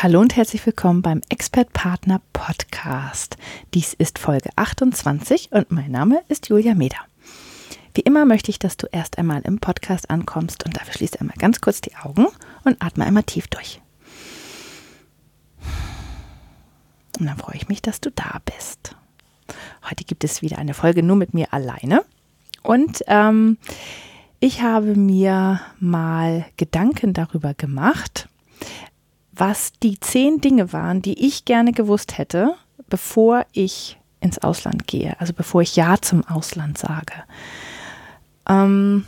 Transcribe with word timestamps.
Hallo 0.00 0.20
und 0.20 0.36
herzlich 0.36 0.64
willkommen 0.64 1.02
beim 1.02 1.22
Expert 1.28 1.72
Partner 1.72 2.20
Podcast. 2.32 3.36
Dies 3.74 3.94
ist 3.94 4.20
Folge 4.20 4.50
28 4.54 5.50
und 5.50 5.72
mein 5.72 5.90
Name 5.90 6.22
ist 6.28 6.48
Julia 6.48 6.76
Meder. 6.76 6.98
Wie 7.94 8.02
immer 8.02 8.24
möchte 8.24 8.52
ich, 8.52 8.60
dass 8.60 8.76
du 8.76 8.86
erst 8.92 9.18
einmal 9.18 9.42
im 9.42 9.58
Podcast 9.58 10.08
ankommst 10.08 10.64
und 10.64 10.76
dafür 10.76 10.94
schließt 10.94 11.20
einmal 11.20 11.34
ganz 11.36 11.60
kurz 11.60 11.80
die 11.80 11.96
Augen 11.96 12.28
und 12.62 12.80
atme 12.80 13.06
einmal 13.06 13.24
tief 13.24 13.48
durch. 13.48 13.80
Und 17.18 17.26
dann 17.26 17.36
freue 17.36 17.56
ich 17.56 17.66
mich, 17.66 17.82
dass 17.82 18.00
du 18.00 18.12
da 18.12 18.40
bist. 18.44 18.94
Heute 19.90 20.04
gibt 20.04 20.22
es 20.22 20.42
wieder 20.42 20.58
eine 20.58 20.74
Folge 20.74 21.02
nur 21.02 21.16
mit 21.16 21.34
mir 21.34 21.52
alleine 21.52 22.04
und 22.62 23.02
ähm, 23.08 23.58
ich 24.38 24.62
habe 24.62 24.94
mir 24.94 25.60
mal 25.80 26.46
Gedanken 26.56 27.14
darüber 27.14 27.52
gemacht, 27.54 28.28
was 29.38 29.72
die 29.82 29.98
zehn 30.00 30.40
Dinge 30.40 30.72
waren, 30.72 31.02
die 31.02 31.26
ich 31.26 31.44
gerne 31.44 31.72
gewusst 31.72 32.18
hätte, 32.18 32.54
bevor 32.88 33.46
ich 33.52 33.98
ins 34.20 34.38
Ausland 34.38 34.86
gehe, 34.86 35.18
also 35.20 35.32
bevor 35.32 35.62
ich 35.62 35.76
Ja 35.76 35.96
zum 36.00 36.26
Ausland 36.26 36.76
sage. 36.76 37.14
Ähm, 38.48 39.04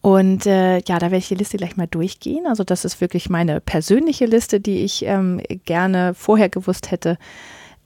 und 0.00 0.46
äh, 0.46 0.78
ja, 0.78 0.98
da 0.98 1.02
werde 1.02 1.18
ich 1.18 1.28
die 1.28 1.36
Liste 1.36 1.56
gleich 1.56 1.76
mal 1.76 1.86
durchgehen. 1.86 2.46
Also 2.46 2.64
das 2.64 2.84
ist 2.84 3.00
wirklich 3.00 3.30
meine 3.30 3.60
persönliche 3.60 4.26
Liste, 4.26 4.60
die 4.60 4.78
ich 4.78 5.04
ähm, 5.04 5.40
gerne 5.64 6.14
vorher 6.14 6.48
gewusst 6.48 6.90
hätte. 6.90 7.18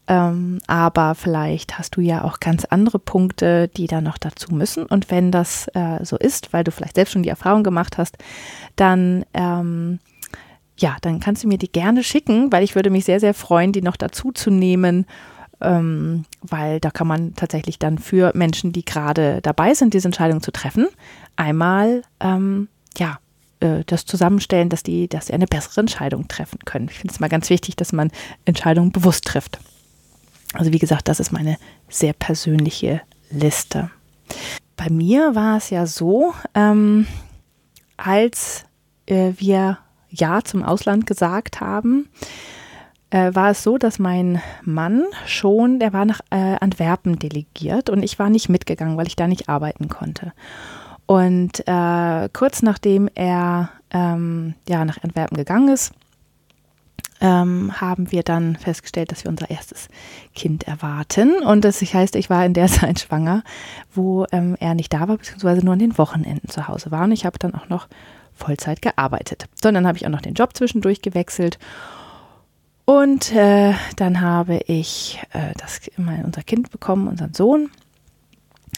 Ähm, 0.08 0.60
aber 0.66 1.14
vielleicht 1.14 1.78
hast 1.78 1.96
du 1.96 2.00
ja 2.00 2.24
auch 2.24 2.40
ganz 2.40 2.64
andere 2.64 2.98
Punkte, 2.98 3.68
die 3.68 3.86
da 3.86 4.00
noch 4.00 4.18
dazu 4.18 4.54
müssen. 4.54 4.86
Und 4.86 5.10
wenn 5.10 5.30
das 5.30 5.68
äh, 5.74 6.04
so 6.04 6.16
ist, 6.16 6.52
weil 6.52 6.64
du 6.64 6.70
vielleicht 6.70 6.94
selbst 6.94 7.12
schon 7.12 7.22
die 7.22 7.28
Erfahrung 7.28 7.64
gemacht 7.64 7.98
hast, 7.98 8.16
dann 8.76 9.24
ähm, 9.34 9.98
ja, 10.78 10.96
dann 11.00 11.20
kannst 11.20 11.44
du 11.44 11.48
mir 11.48 11.58
die 11.58 11.70
gerne 11.70 12.02
schicken, 12.02 12.52
weil 12.52 12.62
ich 12.62 12.74
würde 12.74 12.90
mich 12.90 13.04
sehr, 13.04 13.20
sehr 13.20 13.34
freuen, 13.34 13.72
die 13.72 13.82
noch 13.82 13.96
dazu 13.96 14.32
zu 14.32 14.50
nehmen, 14.50 15.06
ähm, 15.60 16.26
weil 16.42 16.80
da 16.80 16.90
kann 16.90 17.06
man 17.06 17.34
tatsächlich 17.34 17.78
dann 17.78 17.98
für 17.98 18.32
Menschen, 18.34 18.72
die 18.72 18.84
gerade 18.84 19.40
dabei 19.42 19.74
sind, 19.74 19.94
diese 19.94 20.08
Entscheidung 20.08 20.42
zu 20.42 20.52
treffen, 20.52 20.86
einmal 21.36 22.02
ähm, 22.20 22.68
ja 22.98 23.18
äh, 23.60 23.84
das 23.86 24.04
zusammenstellen, 24.04 24.68
dass 24.68 24.82
die, 24.82 25.08
dass 25.08 25.28
sie 25.28 25.32
eine 25.32 25.46
bessere 25.46 25.80
Entscheidung 25.80 26.28
treffen 26.28 26.58
können. 26.64 26.88
Ich 26.90 26.98
finde 26.98 27.14
es 27.14 27.20
mal 27.20 27.28
ganz 27.28 27.48
wichtig, 27.48 27.76
dass 27.76 27.92
man 27.92 28.10
Entscheidungen 28.44 28.92
bewusst 28.92 29.24
trifft. 29.24 29.58
Also 30.52 30.72
wie 30.72 30.78
gesagt, 30.78 31.08
das 31.08 31.20
ist 31.20 31.32
meine 31.32 31.56
sehr 31.88 32.12
persönliche 32.12 33.00
Liste. 33.30 33.90
Bei 34.76 34.90
mir 34.90 35.34
war 35.34 35.56
es 35.56 35.70
ja 35.70 35.86
so, 35.86 36.34
ähm, 36.54 37.06
als 37.96 38.64
äh, 39.06 39.32
wir 39.38 39.78
ja 40.10 40.42
zum 40.42 40.62
Ausland 40.62 41.06
gesagt 41.06 41.60
haben, 41.60 42.08
äh, 43.10 43.34
war 43.34 43.50
es 43.50 43.62
so, 43.62 43.78
dass 43.78 43.98
mein 43.98 44.40
Mann 44.62 45.04
schon, 45.26 45.78
der 45.78 45.92
war 45.92 46.04
nach 46.04 46.20
äh, 46.30 46.56
Antwerpen 46.60 47.18
delegiert 47.18 47.90
und 47.90 48.02
ich 48.02 48.18
war 48.18 48.30
nicht 48.30 48.48
mitgegangen, 48.48 48.96
weil 48.96 49.06
ich 49.06 49.16
da 49.16 49.28
nicht 49.28 49.48
arbeiten 49.48 49.88
konnte. 49.88 50.32
Und 51.06 51.66
äh, 51.66 52.28
kurz 52.32 52.62
nachdem 52.62 53.08
er 53.14 53.70
ähm, 53.92 54.54
ja, 54.68 54.84
nach 54.84 55.02
Antwerpen 55.02 55.36
gegangen 55.36 55.68
ist, 55.68 55.92
ähm, 57.20 57.80
haben 57.80 58.12
wir 58.12 58.22
dann 58.22 58.56
festgestellt, 58.56 59.10
dass 59.10 59.24
wir 59.24 59.30
unser 59.30 59.48
erstes 59.48 59.88
Kind 60.34 60.64
erwarten. 60.64 61.42
Und 61.42 61.64
das 61.64 61.80
heißt, 61.80 62.16
ich 62.16 62.28
war 62.28 62.44
in 62.44 62.54
der 62.54 62.66
Zeit 62.68 63.00
schwanger, 63.00 63.42
wo 63.94 64.26
ähm, 64.32 64.56
er 64.60 64.74
nicht 64.74 64.92
da 64.92 65.08
war, 65.08 65.16
beziehungsweise 65.16 65.64
nur 65.64 65.74
an 65.74 65.78
den 65.78 65.96
Wochenenden 65.96 66.48
zu 66.48 66.68
Hause 66.68 66.90
war. 66.90 67.04
Und 67.04 67.12
ich 67.12 67.24
habe 67.24 67.38
dann 67.38 67.54
auch 67.54 67.68
noch 67.68 67.88
Vollzeit 68.36 68.82
gearbeitet. 68.82 69.46
So, 69.60 69.70
dann 69.70 69.86
habe 69.86 69.98
ich 69.98 70.06
auch 70.06 70.10
noch 70.10 70.20
den 70.20 70.34
Job 70.34 70.56
zwischendurch 70.56 71.02
gewechselt. 71.02 71.58
Und 72.84 73.32
äh, 73.32 73.74
dann 73.96 74.20
habe 74.20 74.58
ich 74.66 75.20
äh, 75.32 75.52
das, 75.58 75.80
mein, 75.96 76.24
unser 76.24 76.42
Kind 76.42 76.70
bekommen, 76.70 77.08
unseren 77.08 77.34
Sohn. 77.34 77.70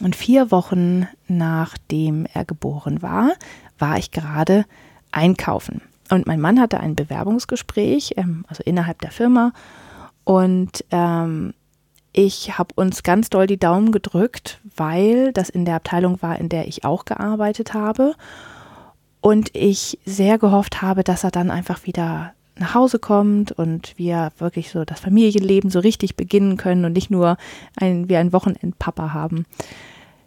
Und 0.01 0.17
vier 0.17 0.51
Wochen 0.51 1.07
nachdem 1.27 2.27
er 2.33 2.45
geboren 2.45 3.03
war, 3.03 3.33
war 3.79 3.99
ich 3.99 4.11
gerade 4.11 4.65
einkaufen. 5.13 5.83
Und 6.11 6.27
mein 6.27 6.41
Mann 6.41 6.59
hatte 6.59 6.81
ein 6.81 6.97
Bewerbungsgespräch, 6.97 8.15
ähm, 8.17 8.45
also 8.49 8.63
innerhalb 8.65 9.03
der 9.03 9.11
Firma. 9.11 9.53
Und 10.25 10.85
ähm, 10.91 11.53
ich 12.13 12.57
habe 12.59 12.75
uns 12.77 13.03
ganz 13.03 13.29
doll 13.29 13.47
die 13.47 13.59
Daumen 13.59 13.93
gedrückt, 13.93 14.61
weil 14.75 15.33
das 15.33 15.51
in 15.51 15.65
der 15.65 15.77
Abteilung 15.77 16.23
war, 16.23 16.39
in 16.39 16.49
der 16.49 16.67
ich 16.67 16.85
auch 16.85 17.05
gearbeitet 17.05 17.75
habe 17.75 18.15
und 19.21 19.55
ich 19.55 19.99
sehr 20.05 20.39
gehofft 20.39 20.83
habe, 20.83 21.05
dass 21.05 21.25
er 21.25 21.31
dann 21.31 21.51
einfach 21.51 21.85
wieder 21.87 22.33
nach 22.59 22.75
Hause 22.75 22.99
kommt 22.99 23.53
und 23.53 23.95
wir 23.97 24.33
wirklich 24.39 24.71
so 24.71 24.85
das 24.85 25.01
Familienleben 25.01 25.71
so 25.71 25.79
richtig 25.79 26.17
beginnen 26.17 26.57
können 26.57 26.85
und 26.85 26.93
nicht 26.93 27.11
nur 27.11 27.37
ein, 27.77 28.09
wie 28.09 28.17
ein 28.17 28.33
Wochenendpapa 28.33 29.13
haben. 29.13 29.47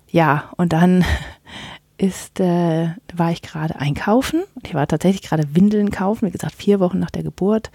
Ja, 0.09 0.51
und 0.57 0.74
dann 0.74 1.06
ist, 1.97 2.40
äh, 2.40 2.90
war 3.13 3.31
ich 3.31 3.41
gerade 3.41 3.75
einkaufen. 3.78 4.44
Ich 4.63 4.74
war 4.74 4.88
tatsächlich 4.88 5.22
gerade 5.22 5.56
Windeln 5.56 5.91
kaufen, 5.91 6.28
wie 6.28 6.31
gesagt, 6.31 6.56
vier 6.56 6.80
Wochen 6.80 7.00
nach 7.00 7.12
der 7.12 7.24
Geburt. 7.24 7.69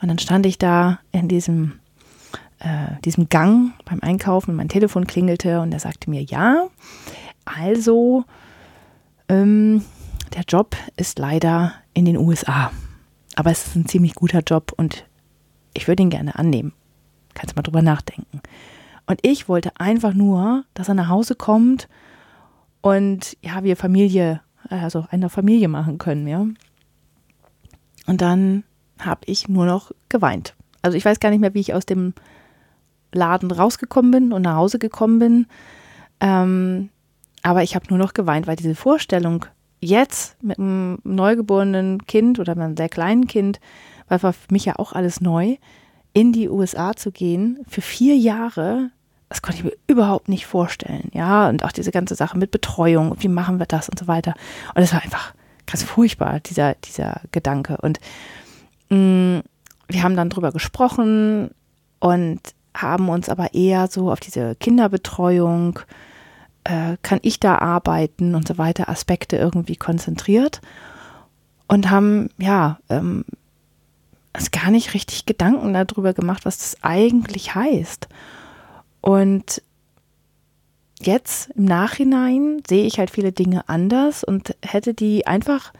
Und 0.00 0.08
dann 0.08 0.18
stand 0.18 0.46
ich 0.46 0.58
da 0.58 1.00
in 1.10 1.28
diesem, 1.28 1.80
äh, 2.60 3.00
diesem 3.04 3.28
Gang 3.28 3.72
beim 3.84 4.00
Einkaufen, 4.00 4.54
mein 4.54 4.68
Telefon 4.68 5.06
klingelte 5.06 5.60
und 5.60 5.72
er 5.72 5.80
sagte 5.80 6.08
mir, 6.08 6.22
ja, 6.22 6.68
also, 7.44 8.24
ähm, 9.28 9.82
der 10.34 10.42
Job 10.48 10.76
ist 10.96 11.18
leider 11.18 11.74
in 11.94 12.04
den 12.04 12.16
USA. 12.16 12.70
Aber 13.36 13.50
es 13.50 13.66
ist 13.66 13.76
ein 13.76 13.86
ziemlich 13.86 14.14
guter 14.14 14.40
Job 14.40 14.72
und 14.76 15.06
ich 15.74 15.86
würde 15.86 16.02
ihn 16.02 16.10
gerne 16.10 16.36
annehmen. 16.36 16.72
Kannst 17.34 17.56
mal 17.56 17.62
drüber 17.62 17.82
nachdenken. 17.82 18.40
Und 19.06 19.20
ich 19.22 19.48
wollte 19.48 19.70
einfach 19.78 20.12
nur, 20.12 20.64
dass 20.74 20.88
er 20.88 20.94
nach 20.94 21.08
Hause 21.08 21.34
kommt 21.34 21.88
und 22.80 23.36
ja, 23.42 23.62
wir 23.64 23.76
Familie, 23.76 24.40
also 24.68 25.06
eine 25.10 25.30
Familie 25.30 25.68
machen 25.68 25.98
können, 25.98 26.26
ja. 26.26 26.46
Und 28.06 28.20
dann 28.20 28.64
habe 28.98 29.20
ich 29.26 29.48
nur 29.48 29.66
noch 29.66 29.92
geweint. 30.08 30.54
Also 30.82 30.96
ich 30.96 31.04
weiß 31.04 31.20
gar 31.20 31.30
nicht 31.30 31.40
mehr, 31.40 31.54
wie 31.54 31.60
ich 31.60 31.74
aus 31.74 31.86
dem 31.86 32.14
Laden 33.12 33.50
rausgekommen 33.50 34.10
bin 34.10 34.32
und 34.32 34.42
nach 34.42 34.56
Hause 34.56 34.78
gekommen 34.78 35.18
bin. 35.18 35.46
Ähm, 36.20 36.90
aber 37.42 37.62
ich 37.62 37.74
habe 37.74 37.86
nur 37.88 37.98
noch 37.98 38.14
geweint, 38.14 38.46
weil 38.46 38.56
diese 38.56 38.74
Vorstellung, 38.74 39.46
jetzt 39.80 40.42
mit 40.42 40.58
einem 40.58 40.98
neugeborenen 41.04 42.06
Kind 42.06 42.38
oder 42.38 42.54
mit 42.54 42.64
einem 42.64 42.76
sehr 42.76 42.88
kleinen 42.88 43.26
Kind, 43.26 43.60
weil 44.08 44.18
für 44.18 44.34
mich 44.50 44.64
ja 44.64 44.76
auch 44.76 44.92
alles 44.92 45.20
neu, 45.20 45.56
in 46.12 46.32
die 46.32 46.48
USA 46.48 46.94
zu 46.94 47.12
gehen 47.12 47.58
für 47.68 47.80
vier 47.80 48.16
Jahre, 48.16 48.90
das 49.28 49.42
konnte 49.42 49.58
ich 49.58 49.64
mir 49.64 49.76
überhaupt 49.86 50.28
nicht 50.28 50.46
vorstellen. 50.46 51.10
Ja, 51.12 51.48
und 51.48 51.64
auch 51.64 51.72
diese 51.72 51.90
ganze 51.90 52.14
Sache 52.14 52.38
mit 52.38 52.50
Betreuung, 52.50 53.14
wie 53.20 53.28
machen 53.28 53.58
wir 53.58 53.66
das 53.66 53.88
und 53.88 53.98
so 53.98 54.08
weiter. 54.08 54.34
Und 54.74 54.82
es 54.82 54.92
war 54.92 55.02
einfach 55.02 55.34
ganz 55.66 55.82
furchtbar, 55.82 56.40
dieser, 56.40 56.74
dieser 56.76 57.20
Gedanke. 57.30 57.76
Und 57.82 58.00
mh, 58.88 58.96
mm, 58.96 59.42
wir 59.90 60.02
haben 60.02 60.16
dann 60.16 60.30
drüber 60.30 60.52
gesprochen 60.52 61.50
und 62.00 62.40
haben 62.74 63.08
uns 63.08 63.28
aber 63.28 63.54
eher 63.54 63.88
so 63.88 64.10
auf 64.10 64.20
diese 64.20 64.54
Kinderbetreuung 64.56 65.78
äh, 65.78 65.82
kann 67.02 67.18
ich 67.22 67.40
da 67.40 67.58
arbeiten 67.58 68.34
und 68.34 68.46
so 68.46 68.58
weiter, 68.58 68.88
Aspekte 68.88 69.36
irgendwie 69.36 69.76
konzentriert 69.76 70.60
und 71.66 71.90
haben, 71.90 72.30
ja, 72.38 72.78
ähm, 72.88 73.24
uns 74.34 74.50
gar 74.50 74.70
nicht 74.70 74.94
richtig 74.94 75.26
Gedanken 75.26 75.72
darüber 75.72 76.12
gemacht, 76.12 76.44
was 76.44 76.58
das 76.58 76.76
eigentlich 76.82 77.54
heißt. 77.54 78.08
Und 79.00 79.62
jetzt 81.00 81.50
im 81.50 81.64
Nachhinein 81.64 82.62
sehe 82.68 82.86
ich 82.86 82.98
halt 82.98 83.10
viele 83.10 83.32
Dinge 83.32 83.68
anders 83.68 84.24
und 84.24 84.54
hätte 84.62 84.94
die 84.94 85.26
einfach 85.26 85.72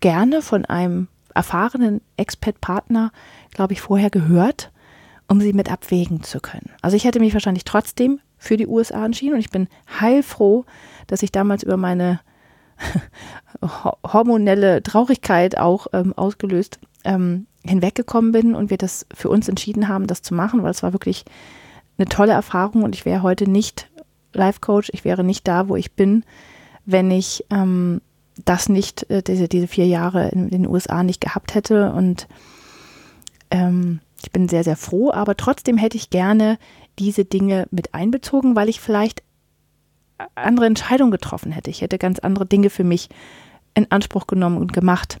gerne 0.00 0.42
von 0.42 0.64
einem 0.64 1.08
erfahrenen 1.34 2.00
Expert-Partner, 2.16 3.10
glaube 3.52 3.72
ich, 3.72 3.80
vorher 3.80 4.10
gehört, 4.10 4.70
um 5.28 5.40
sie 5.40 5.52
mit 5.52 5.70
abwägen 5.70 6.22
zu 6.22 6.40
können. 6.40 6.70
Also 6.82 6.96
ich 6.96 7.04
hätte 7.04 7.20
mich 7.20 7.32
wahrscheinlich 7.34 7.64
trotzdem 7.64 8.20
für 8.44 8.56
die 8.56 8.66
USA 8.66 9.04
entschieden. 9.04 9.34
Und 9.34 9.40
ich 9.40 9.50
bin 9.50 9.68
heilfroh, 10.00 10.64
dass 11.06 11.22
ich 11.22 11.32
damals 11.32 11.62
über 11.62 11.76
meine 11.76 12.20
hormonelle 14.12 14.82
Traurigkeit 14.82 15.58
auch 15.58 15.86
ähm, 15.92 16.12
ausgelöst 16.12 16.78
ähm, 17.04 17.46
hinweggekommen 17.64 18.32
bin 18.32 18.54
und 18.54 18.70
wir 18.70 18.78
das 18.78 19.06
für 19.14 19.30
uns 19.30 19.48
entschieden 19.48 19.88
haben, 19.88 20.06
das 20.06 20.22
zu 20.22 20.34
machen, 20.34 20.62
weil 20.62 20.70
es 20.70 20.82
war 20.82 20.92
wirklich 20.92 21.24
eine 21.96 22.06
tolle 22.06 22.32
Erfahrung. 22.32 22.82
Und 22.82 22.94
ich 22.94 23.04
wäre 23.04 23.22
heute 23.22 23.48
nicht 23.48 23.90
Life 24.32 24.60
Coach, 24.60 24.90
ich 24.92 25.04
wäre 25.04 25.24
nicht 25.24 25.46
da, 25.48 25.68
wo 25.68 25.76
ich 25.76 25.92
bin, 25.92 26.24
wenn 26.84 27.10
ich 27.10 27.44
ähm, 27.50 28.00
das 28.44 28.68
nicht, 28.68 29.08
äh, 29.10 29.22
diese, 29.22 29.48
diese 29.48 29.68
vier 29.68 29.86
Jahre 29.86 30.28
in, 30.28 30.50
den 30.50 30.66
USA 30.66 31.02
nicht 31.02 31.20
gehabt 31.20 31.54
hätte. 31.54 31.92
Und 31.92 32.26
ähm, 33.50 34.00
ich 34.22 34.32
bin 34.32 34.48
sehr, 34.48 34.64
sehr 34.64 34.76
froh, 34.76 35.10
aber 35.12 35.36
trotzdem 35.36 35.76
hätte 35.76 35.96
ich 35.96 36.10
gerne 36.10 36.58
diese 36.98 37.24
Dinge 37.24 37.66
mit 37.70 37.94
einbezogen, 37.94 38.56
weil 38.56 38.68
ich 38.68 38.80
vielleicht 38.80 39.22
andere 40.34 40.66
Entscheidungen 40.66 41.10
getroffen 41.10 41.52
hätte. 41.52 41.70
Ich 41.70 41.80
hätte 41.82 41.98
ganz 41.98 42.18
andere 42.18 42.46
Dinge 42.46 42.70
für 42.70 42.84
mich 42.84 43.08
in 43.74 43.90
Anspruch 43.90 44.26
genommen 44.26 44.58
und 44.58 44.72
gemacht, 44.72 45.18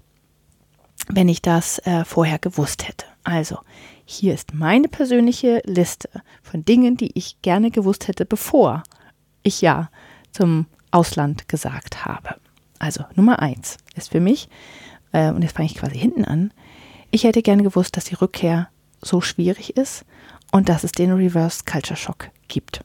wenn 1.08 1.28
ich 1.28 1.42
das 1.42 1.78
äh, 1.80 2.04
vorher 2.04 2.38
gewusst 2.38 2.86
hätte. 2.86 3.06
Also, 3.24 3.58
hier 4.04 4.34
ist 4.34 4.54
meine 4.54 4.88
persönliche 4.88 5.62
Liste 5.64 6.08
von 6.42 6.64
Dingen, 6.64 6.96
die 6.96 7.10
ich 7.14 7.40
gerne 7.42 7.70
gewusst 7.70 8.06
hätte, 8.06 8.24
bevor 8.24 8.82
ich 9.42 9.60
ja 9.60 9.90
zum 10.30 10.66
Ausland 10.90 11.48
gesagt 11.48 12.04
habe. 12.04 12.36
Also 12.78 13.04
Nummer 13.14 13.40
eins 13.40 13.78
ist 13.96 14.12
für 14.12 14.20
mich, 14.20 14.48
äh, 15.12 15.30
und 15.30 15.42
jetzt 15.42 15.56
fange 15.56 15.66
ich 15.66 15.76
quasi 15.76 15.98
hinten 15.98 16.24
an, 16.24 16.52
ich 17.10 17.24
hätte 17.24 17.42
gerne 17.42 17.62
gewusst, 17.62 17.96
dass 17.96 18.04
die 18.04 18.14
Rückkehr 18.14 18.68
so 19.00 19.20
schwierig 19.20 19.76
ist 19.76 20.04
und 20.54 20.68
dass 20.68 20.84
es 20.84 20.92
den 20.92 21.10
Reverse 21.10 21.64
Culture 21.64 21.96
Shock 21.96 22.30
gibt. 22.46 22.84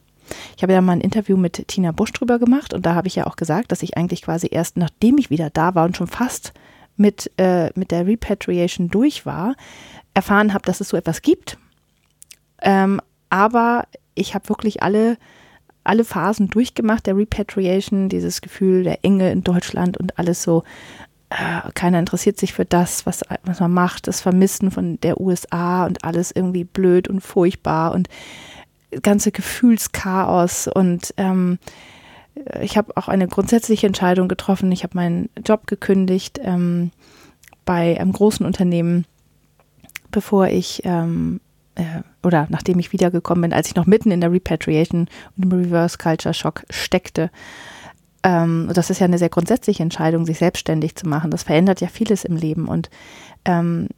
Ich 0.56 0.64
habe 0.64 0.72
ja 0.72 0.80
mal 0.80 0.94
ein 0.94 1.00
Interview 1.00 1.36
mit 1.36 1.68
Tina 1.68 1.92
Busch 1.92 2.12
drüber 2.12 2.40
gemacht 2.40 2.74
und 2.74 2.84
da 2.84 2.96
habe 2.96 3.06
ich 3.06 3.14
ja 3.14 3.28
auch 3.28 3.36
gesagt, 3.36 3.70
dass 3.70 3.84
ich 3.84 3.96
eigentlich 3.96 4.22
quasi 4.22 4.48
erst 4.50 4.76
nachdem 4.76 5.18
ich 5.18 5.30
wieder 5.30 5.50
da 5.50 5.76
war 5.76 5.84
und 5.84 5.96
schon 5.96 6.08
fast 6.08 6.52
mit, 6.96 7.30
äh, 7.36 7.70
mit 7.76 7.92
der 7.92 8.08
Repatriation 8.08 8.88
durch 8.88 9.24
war, 9.24 9.54
erfahren 10.14 10.52
habe, 10.52 10.66
dass 10.66 10.80
es 10.80 10.88
so 10.88 10.96
etwas 10.96 11.22
gibt. 11.22 11.58
Ähm, 12.60 13.00
aber 13.28 13.84
ich 14.16 14.34
habe 14.34 14.48
wirklich 14.48 14.82
alle 14.82 15.16
alle 15.82 16.04
Phasen 16.04 16.48
durchgemacht, 16.48 17.06
der 17.06 17.16
Repatriation, 17.16 18.08
dieses 18.08 18.42
Gefühl 18.42 18.82
der 18.82 19.04
Enge 19.04 19.30
in 19.30 19.42
Deutschland 19.42 19.96
und 19.96 20.18
alles 20.18 20.42
so. 20.42 20.62
Äh, 21.30 21.70
keiner 21.74 21.98
interessiert 21.98 22.38
sich 22.38 22.52
für 22.52 22.64
das, 22.64 23.06
was, 23.06 23.22
was 23.44 23.60
man 23.60 23.72
macht, 23.72 24.08
das 24.08 24.20
Vermissen 24.20 24.70
von 24.70 25.00
der 25.00 25.20
USA 25.20 25.86
und 25.86 26.04
alles 26.04 26.32
irgendwie 26.32 26.64
blöd 26.64 27.08
und 27.08 27.20
furchtbar 27.20 27.92
und 27.92 28.08
ganze 29.02 29.30
Gefühlschaos 29.30 30.66
und 30.66 31.14
ähm, 31.16 31.58
ich 32.60 32.76
habe 32.76 32.96
auch 32.96 33.08
eine 33.08 33.28
grundsätzliche 33.28 33.86
Entscheidung 33.86 34.28
getroffen. 34.28 34.72
Ich 34.72 34.82
habe 34.82 34.96
meinen 34.96 35.28
Job 35.44 35.66
gekündigt 35.66 36.40
ähm, 36.42 36.90
bei 37.64 38.00
einem 38.00 38.12
großen 38.12 38.46
Unternehmen, 38.46 39.04
bevor 40.10 40.48
ich 40.48 40.82
ähm, 40.84 41.40
äh, 41.74 42.02
oder 42.22 42.46
nachdem 42.50 42.78
ich 42.78 42.92
wiedergekommen 42.92 43.42
bin, 43.42 43.52
als 43.52 43.68
ich 43.68 43.74
noch 43.74 43.86
mitten 43.86 44.10
in 44.10 44.20
der 44.20 44.32
Repatriation 44.32 45.08
und 45.36 45.42
im 45.42 45.52
Reverse 45.52 45.98
Culture 45.98 46.34
Shock 46.34 46.64
steckte. 46.70 47.30
Ähm, 48.22 48.70
das 48.72 48.90
ist 48.90 49.00
ja 49.00 49.06
eine 49.06 49.18
sehr 49.18 49.28
grundsätzliche 49.28 49.82
Entscheidung, 49.82 50.26
sich 50.26 50.38
selbstständig 50.38 50.96
zu 50.96 51.08
machen. 51.08 51.30
Das 51.30 51.42
verändert 51.42 51.80
ja 51.80 51.88
vieles 51.88 52.24
im 52.24 52.36
Leben 52.36 52.68
und 52.68 52.90
ähm, 53.44 53.88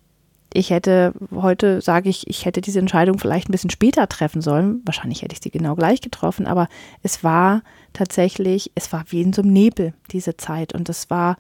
ich 0.54 0.70
hätte 0.70 1.14
heute, 1.34 1.80
sage 1.80 2.10
ich, 2.10 2.28
ich 2.28 2.44
hätte 2.44 2.60
diese 2.60 2.78
Entscheidung 2.78 3.19
vielleicht 3.19 3.48
ein 3.48 3.52
bisschen 3.52 3.70
später 3.70 4.06
treffen 4.08 4.42
sollen. 4.42 4.82
Wahrscheinlich 4.84 5.22
hätte 5.22 5.34
ich 5.34 5.40
sie 5.42 5.50
genau 5.50 5.74
gleich 5.74 6.02
getroffen, 6.02 6.46
aber 6.46 6.69
es 7.02 7.24
war 7.24 7.62
tatsächlich, 7.94 8.70
es 8.74 8.92
war 8.92 9.04
wie 9.08 9.22
in 9.22 9.32
so 9.32 9.40
einem 9.40 9.52
Nebel, 9.52 9.94
diese 10.10 10.36
Zeit. 10.36 10.74
Und 10.74 10.90
es 10.90 11.08
war, 11.08 11.38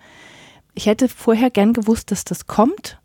ich 0.74 0.86
hätte 0.86 1.08
vorher 1.08 1.50
gern 1.50 1.74
gewusst, 1.74 2.10
dass 2.10 2.24
das 2.24 2.46
kommt 2.46 2.98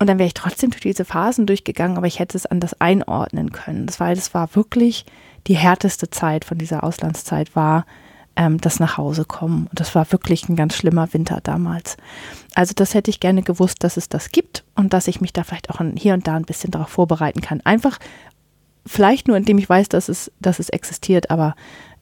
und 0.00 0.06
dann 0.08 0.18
wäre 0.18 0.26
ich 0.26 0.34
trotzdem 0.34 0.70
durch 0.70 0.80
diese 0.80 1.04
Phasen 1.04 1.46
durchgegangen, 1.46 1.98
aber 1.98 2.06
ich 2.06 2.18
hätte 2.18 2.36
es 2.36 2.46
anders 2.46 2.80
einordnen 2.80 3.52
können. 3.52 3.86
Das 3.86 4.00
war, 4.00 4.14
das 4.14 4.32
war 4.32 4.54
wirklich 4.56 5.04
die 5.46 5.56
härteste 5.56 6.08
Zeit 6.08 6.46
von 6.46 6.56
dieser 6.56 6.82
Auslandszeit 6.82 7.54
war 7.54 7.84
ähm, 8.36 8.58
das 8.58 8.80
nach 8.80 8.96
Hause 8.96 9.24
kommen. 9.24 9.66
Und 9.66 9.80
das 9.80 9.94
war 9.94 10.10
wirklich 10.12 10.48
ein 10.48 10.56
ganz 10.56 10.74
schlimmer 10.74 11.12
Winter 11.12 11.40
damals. 11.42 11.96
Also 12.54 12.72
das 12.74 12.94
hätte 12.94 13.10
ich 13.10 13.20
gerne 13.20 13.42
gewusst, 13.42 13.84
dass 13.84 13.96
es 13.96 14.08
das 14.08 14.30
gibt 14.30 14.64
und 14.74 14.92
dass 14.92 15.08
ich 15.08 15.20
mich 15.20 15.32
da 15.32 15.44
vielleicht 15.44 15.70
auch 15.70 15.80
hier 15.96 16.14
und 16.14 16.26
da 16.26 16.34
ein 16.34 16.44
bisschen 16.44 16.70
darauf 16.70 16.88
vorbereiten 16.88 17.40
kann. 17.40 17.60
Einfach 17.62 17.98
vielleicht 18.86 19.28
nur, 19.28 19.36
indem 19.36 19.58
ich 19.58 19.68
weiß, 19.68 19.88
dass 19.88 20.08
es, 20.08 20.32
dass 20.40 20.58
es 20.58 20.68
existiert, 20.70 21.30
aber 21.30 21.54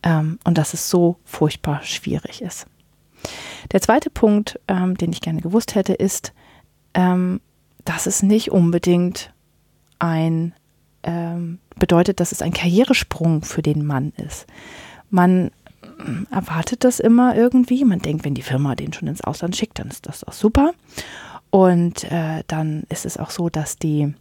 ähm, 0.02 0.38
und 0.44 0.58
dass 0.58 0.74
es 0.74 0.88
so 0.88 1.16
furchtbar 1.24 1.82
schwierig 1.82 2.42
ist. 2.42 2.66
Der 3.72 3.80
zweite 3.80 4.10
Punkt, 4.10 4.60
ähm, 4.68 4.96
den 4.96 5.12
ich 5.12 5.20
gerne 5.20 5.40
gewusst 5.40 5.74
hätte, 5.74 5.92
ist, 5.92 6.32
ähm, 6.94 7.40
dass 7.84 8.06
es 8.06 8.22
nicht 8.22 8.50
unbedingt 8.50 9.32
ein 9.98 10.54
ähm, 11.02 11.58
bedeutet, 11.78 12.20
dass 12.20 12.32
es 12.32 12.42
ein 12.42 12.52
Karrieresprung 12.52 13.42
für 13.42 13.62
den 13.62 13.84
Mann 13.84 14.12
ist. 14.16 14.46
Man 15.10 15.50
erwartet 16.30 16.84
das 16.84 17.00
immer 17.00 17.36
irgendwie. 17.36 17.84
Man 17.84 18.00
denkt, 18.00 18.24
wenn 18.24 18.34
die 18.34 18.42
Firma 18.42 18.74
den 18.74 18.92
schon 18.92 19.08
ins 19.08 19.22
Ausland 19.22 19.56
schickt, 19.56 19.78
dann 19.78 19.88
ist 19.88 20.06
das 20.06 20.24
auch 20.24 20.32
super. 20.32 20.72
Und 21.50 22.04
äh, 22.10 22.44
dann 22.46 22.84
ist 22.88 23.06
es 23.06 23.16
auch 23.16 23.30
so, 23.30 23.48
dass 23.48 23.78
die, 23.78 24.14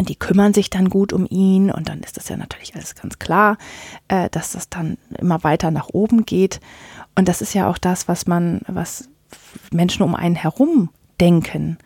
die 0.00 0.16
kümmern 0.16 0.54
sich 0.54 0.70
dann 0.70 0.88
gut 0.88 1.12
um 1.12 1.26
ihn 1.26 1.70
und 1.70 1.88
dann 1.88 2.00
ist 2.00 2.16
das 2.16 2.28
ja 2.28 2.36
natürlich 2.36 2.74
alles 2.74 2.94
ganz 2.94 3.18
klar, 3.18 3.58
äh, 4.08 4.28
dass 4.30 4.52
das 4.52 4.68
dann 4.68 4.98
immer 5.18 5.44
weiter 5.44 5.70
nach 5.70 5.88
oben 5.88 6.26
geht. 6.26 6.60
Und 7.14 7.28
das 7.28 7.42
ist 7.42 7.54
ja 7.54 7.68
auch 7.68 7.78
das, 7.78 8.08
was 8.08 8.26
man, 8.26 8.62
was 8.66 9.08
Menschen 9.70 10.02
um 10.02 10.14
einen 10.14 10.36
herum 10.36 10.90
denken 11.20 11.78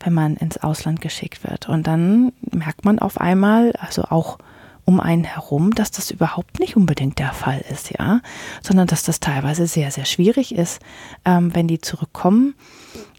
wenn 0.00 0.12
man 0.12 0.36
ins 0.36 0.58
Ausland 0.58 1.00
geschickt 1.00 1.44
wird. 1.44 1.68
Und 1.68 1.86
dann 1.86 2.32
merkt 2.52 2.84
man 2.84 2.98
auf 2.98 3.20
einmal, 3.20 3.72
also 3.72 4.02
auch 4.04 4.38
um 4.86 5.00
einen 5.00 5.24
herum, 5.24 5.74
dass 5.74 5.90
das 5.90 6.10
überhaupt 6.10 6.60
nicht 6.60 6.76
unbedingt 6.76 7.18
der 7.18 7.32
Fall 7.32 7.62
ist, 7.70 7.90
ja, 7.98 8.20
sondern 8.62 8.86
dass 8.86 9.02
das 9.02 9.20
teilweise 9.20 9.66
sehr, 9.66 9.90
sehr 9.90 10.04
schwierig 10.04 10.54
ist, 10.54 10.80
ähm, 11.24 11.54
wenn 11.54 11.68
die 11.68 11.80
zurückkommen. 11.80 12.54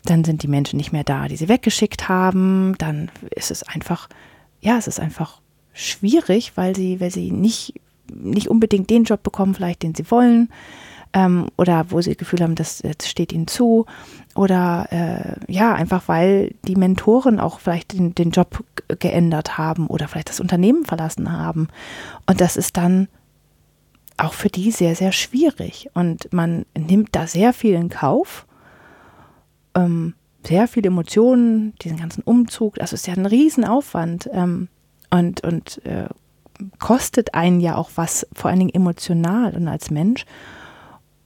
Dann 0.06 0.24
sind 0.24 0.42
die 0.44 0.48
Menschen 0.48 0.78
nicht 0.78 0.94
mehr 0.94 1.04
da, 1.04 1.28
die 1.28 1.36
sie 1.36 1.50
weggeschickt 1.50 2.08
haben. 2.08 2.76
Dann 2.78 3.12
ist 3.36 3.52
es 3.52 3.64
einfach, 3.64 4.08
ja, 4.62 4.78
es 4.78 4.88
ist 4.88 5.02
einfach 5.02 5.42
schwierig, 5.74 6.54
weil 6.56 6.74
sie, 6.74 7.02
weil 7.02 7.12
sie 7.12 7.32
nicht, 7.32 7.74
nicht 8.14 8.48
unbedingt 8.48 8.90
den 8.90 9.04
Job 9.04 9.22
bekommen, 9.22 9.54
vielleicht 9.54 9.84
den 9.84 9.94
sie 9.94 10.10
wollen 10.10 10.50
ähm, 11.14 11.48
oder 11.58 11.86
wo 11.90 12.02
sie 12.02 12.12
das 12.12 12.18
Gefühl 12.18 12.42
haben, 12.42 12.56
das, 12.56 12.80
das 12.80 13.08
steht 13.10 13.32
ihnen 13.32 13.48
zu 13.48 13.86
oder 14.36 14.88
äh, 14.92 15.52
ja, 15.52 15.74
einfach 15.74 16.08
weil 16.08 16.54
die 16.68 16.76
Mentoren 16.76 17.40
auch 17.40 17.60
vielleicht 17.60 17.94
den, 17.94 18.14
den 18.14 18.32
Job 18.32 18.64
geändert 19.00 19.58
haben 19.58 19.88
oder 19.88 20.08
vielleicht 20.08 20.30
das 20.30 20.40
Unternehmen 20.40 20.86
verlassen 20.86 21.32
haben. 21.32 21.68
Und 22.26 22.42
das 22.42 22.58
ist 22.58 22.78
dann 22.78 23.08
auch 24.18 24.34
für 24.34 24.50
die 24.50 24.72
sehr, 24.72 24.96
sehr 24.96 25.12
schwierig. 25.12 25.90
Und 25.94 26.32
man 26.34 26.66
nimmt 26.78 27.16
da 27.16 27.28
sehr 27.28 27.54
viel 27.54 27.74
in 27.74 27.90
Kauf, 27.90 28.46
ähm, 29.76 30.16
sehr 30.46 30.68
viele 30.68 30.88
Emotionen, 30.88 31.74
diesen 31.82 31.98
ganzen 31.98 32.24
Umzug. 32.24 32.76
Das 32.76 32.94
ist 32.94 33.08
ja 33.08 33.14
ein 33.14 33.26
Riesenaufwand 33.26 34.30
ähm, 34.34 34.70
und, 35.10 35.44
und 35.44 35.86
äh, 35.86 36.08
kostet 36.80 37.34
einen 37.34 37.60
ja 37.60 37.76
auch 37.76 37.92
was, 37.96 38.28
vor 38.34 38.50
allen 38.50 38.60
Dingen 38.60 38.74
emotional 38.74 39.56
und 39.56 39.68
als 39.68 39.92
Mensch. 39.92 40.26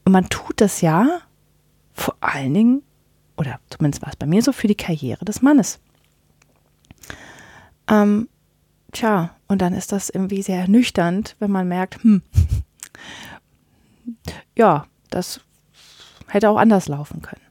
Und 0.05 0.11
man 0.11 0.29
tut 0.29 0.61
das 0.61 0.81
ja 0.81 1.21
vor 1.93 2.15
allen 2.21 2.53
Dingen, 2.53 2.83
oder 3.37 3.59
zumindest 3.69 4.01
war 4.01 4.09
es 4.09 4.15
bei 4.15 4.25
mir 4.25 4.41
so, 4.41 4.51
für 4.51 4.67
die 4.67 4.75
Karriere 4.75 5.25
des 5.25 5.41
Mannes. 5.41 5.79
Ähm, 7.87 8.29
tja, 8.91 9.35
und 9.47 9.61
dann 9.61 9.73
ist 9.73 9.91
das 9.91 10.09
irgendwie 10.09 10.41
sehr 10.41 10.59
ernüchternd, 10.59 11.35
wenn 11.39 11.51
man 11.51 11.67
merkt, 11.67 12.03
hm, 12.03 12.21
ja, 14.57 14.85
das 15.09 15.41
hätte 16.27 16.49
auch 16.49 16.57
anders 16.57 16.87
laufen 16.87 17.21
können. 17.21 17.41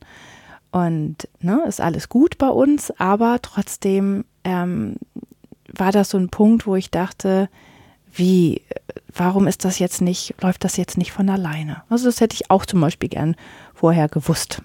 Und 0.72 1.28
ne, 1.40 1.62
ist 1.66 1.80
alles 1.80 2.08
gut 2.08 2.38
bei 2.38 2.48
uns, 2.48 2.92
aber 2.98 3.40
trotzdem 3.42 4.24
ähm, 4.44 4.96
war 5.66 5.92
das 5.92 6.10
so 6.10 6.18
ein 6.18 6.30
Punkt, 6.30 6.66
wo 6.66 6.76
ich 6.76 6.90
dachte, 6.90 7.48
wie, 8.12 8.62
warum 9.14 9.46
ist 9.46 9.64
das 9.64 9.78
jetzt 9.78 10.00
nicht, 10.00 10.34
läuft 10.40 10.64
das 10.64 10.76
jetzt 10.76 10.98
nicht 10.98 11.12
von 11.12 11.28
alleine? 11.28 11.82
Also 11.88 12.06
das 12.06 12.20
hätte 12.20 12.34
ich 12.34 12.50
auch 12.50 12.66
zum 12.66 12.80
Beispiel 12.80 13.08
gern 13.08 13.36
vorher 13.74 14.08
gewusst. 14.08 14.62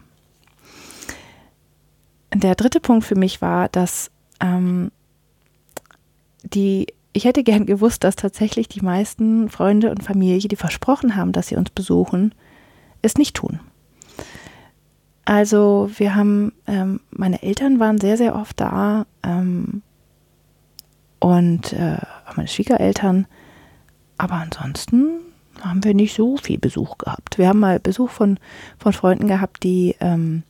Der 2.33 2.55
dritte 2.55 2.79
Punkt 2.79 3.05
für 3.05 3.15
mich 3.15 3.41
war, 3.41 3.69
dass 3.69 4.11
ähm, 4.41 4.91
die, 6.43 6.87
ich 7.13 7.25
hätte 7.25 7.43
gern 7.43 7.65
gewusst, 7.65 8.03
dass 8.03 8.15
tatsächlich 8.15 8.67
die 8.67 8.81
meisten 8.81 9.49
Freunde 9.49 9.89
und 9.89 10.03
Familie, 10.03 10.49
die 10.49 10.55
versprochen 10.55 11.15
haben, 11.15 11.31
dass 11.31 11.47
sie 11.47 11.55
uns 11.55 11.69
besuchen, 11.69 12.33
es 13.01 13.15
nicht 13.15 13.35
tun. 13.35 13.59
Also 15.23 15.89
wir 15.97 16.13
haben, 16.13 16.53
ähm, 16.67 16.99
meine 17.09 17.41
Eltern 17.41 17.79
waren 17.79 17.99
sehr, 17.99 18.17
sehr 18.17 18.35
oft 18.35 18.59
da 18.59 19.07
ähm, 19.23 19.81
und 21.25 21.73
äh, 21.73 21.97
meine 22.35 22.47
Schwiegereltern 22.47 23.27
aber 24.17 24.35
ansonsten 24.35 25.19
haben 25.61 25.83
wir 25.83 25.93
nicht 25.93 26.15
so 26.15 26.37
viel 26.37 26.57
Besuch 26.57 26.97
gehabt. 26.97 27.37
Wir 27.37 27.47
haben 27.47 27.59
mal 27.59 27.79
Besuch 27.79 28.09
von, 28.09 28.39
von 28.77 28.93
Freunden 28.93 29.27
gehabt, 29.27 29.63
die 29.63 29.95
ähm, 29.99 30.43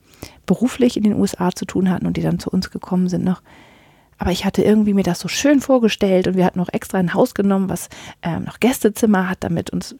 beruflich 0.45 0.97
in 0.97 1.03
den 1.03 1.13
USA 1.13 1.51
zu 1.51 1.65
tun 1.65 1.89
hatten 1.89 2.05
und 2.05 2.17
die 2.17 2.21
dann 2.21 2.39
zu 2.39 2.49
uns 2.49 2.71
gekommen 2.71 3.07
sind 3.07 3.23
noch. 3.23 3.41
Aber 4.17 4.31
ich 4.31 4.45
hatte 4.45 4.63
irgendwie 4.63 4.93
mir 4.93 5.03
das 5.03 5.19
so 5.19 5.27
schön 5.27 5.59
vorgestellt 5.59 6.27
und 6.27 6.35
wir 6.35 6.45
hatten 6.45 6.59
noch 6.59 6.71
extra 6.71 6.97
ein 6.97 7.13
Haus 7.13 7.33
genommen, 7.33 7.69
was 7.69 7.89
ähm, 8.21 8.43
noch 8.43 8.59
Gästezimmer 8.59 9.29
hat, 9.29 9.39
damit 9.43 9.71
uns 9.71 9.95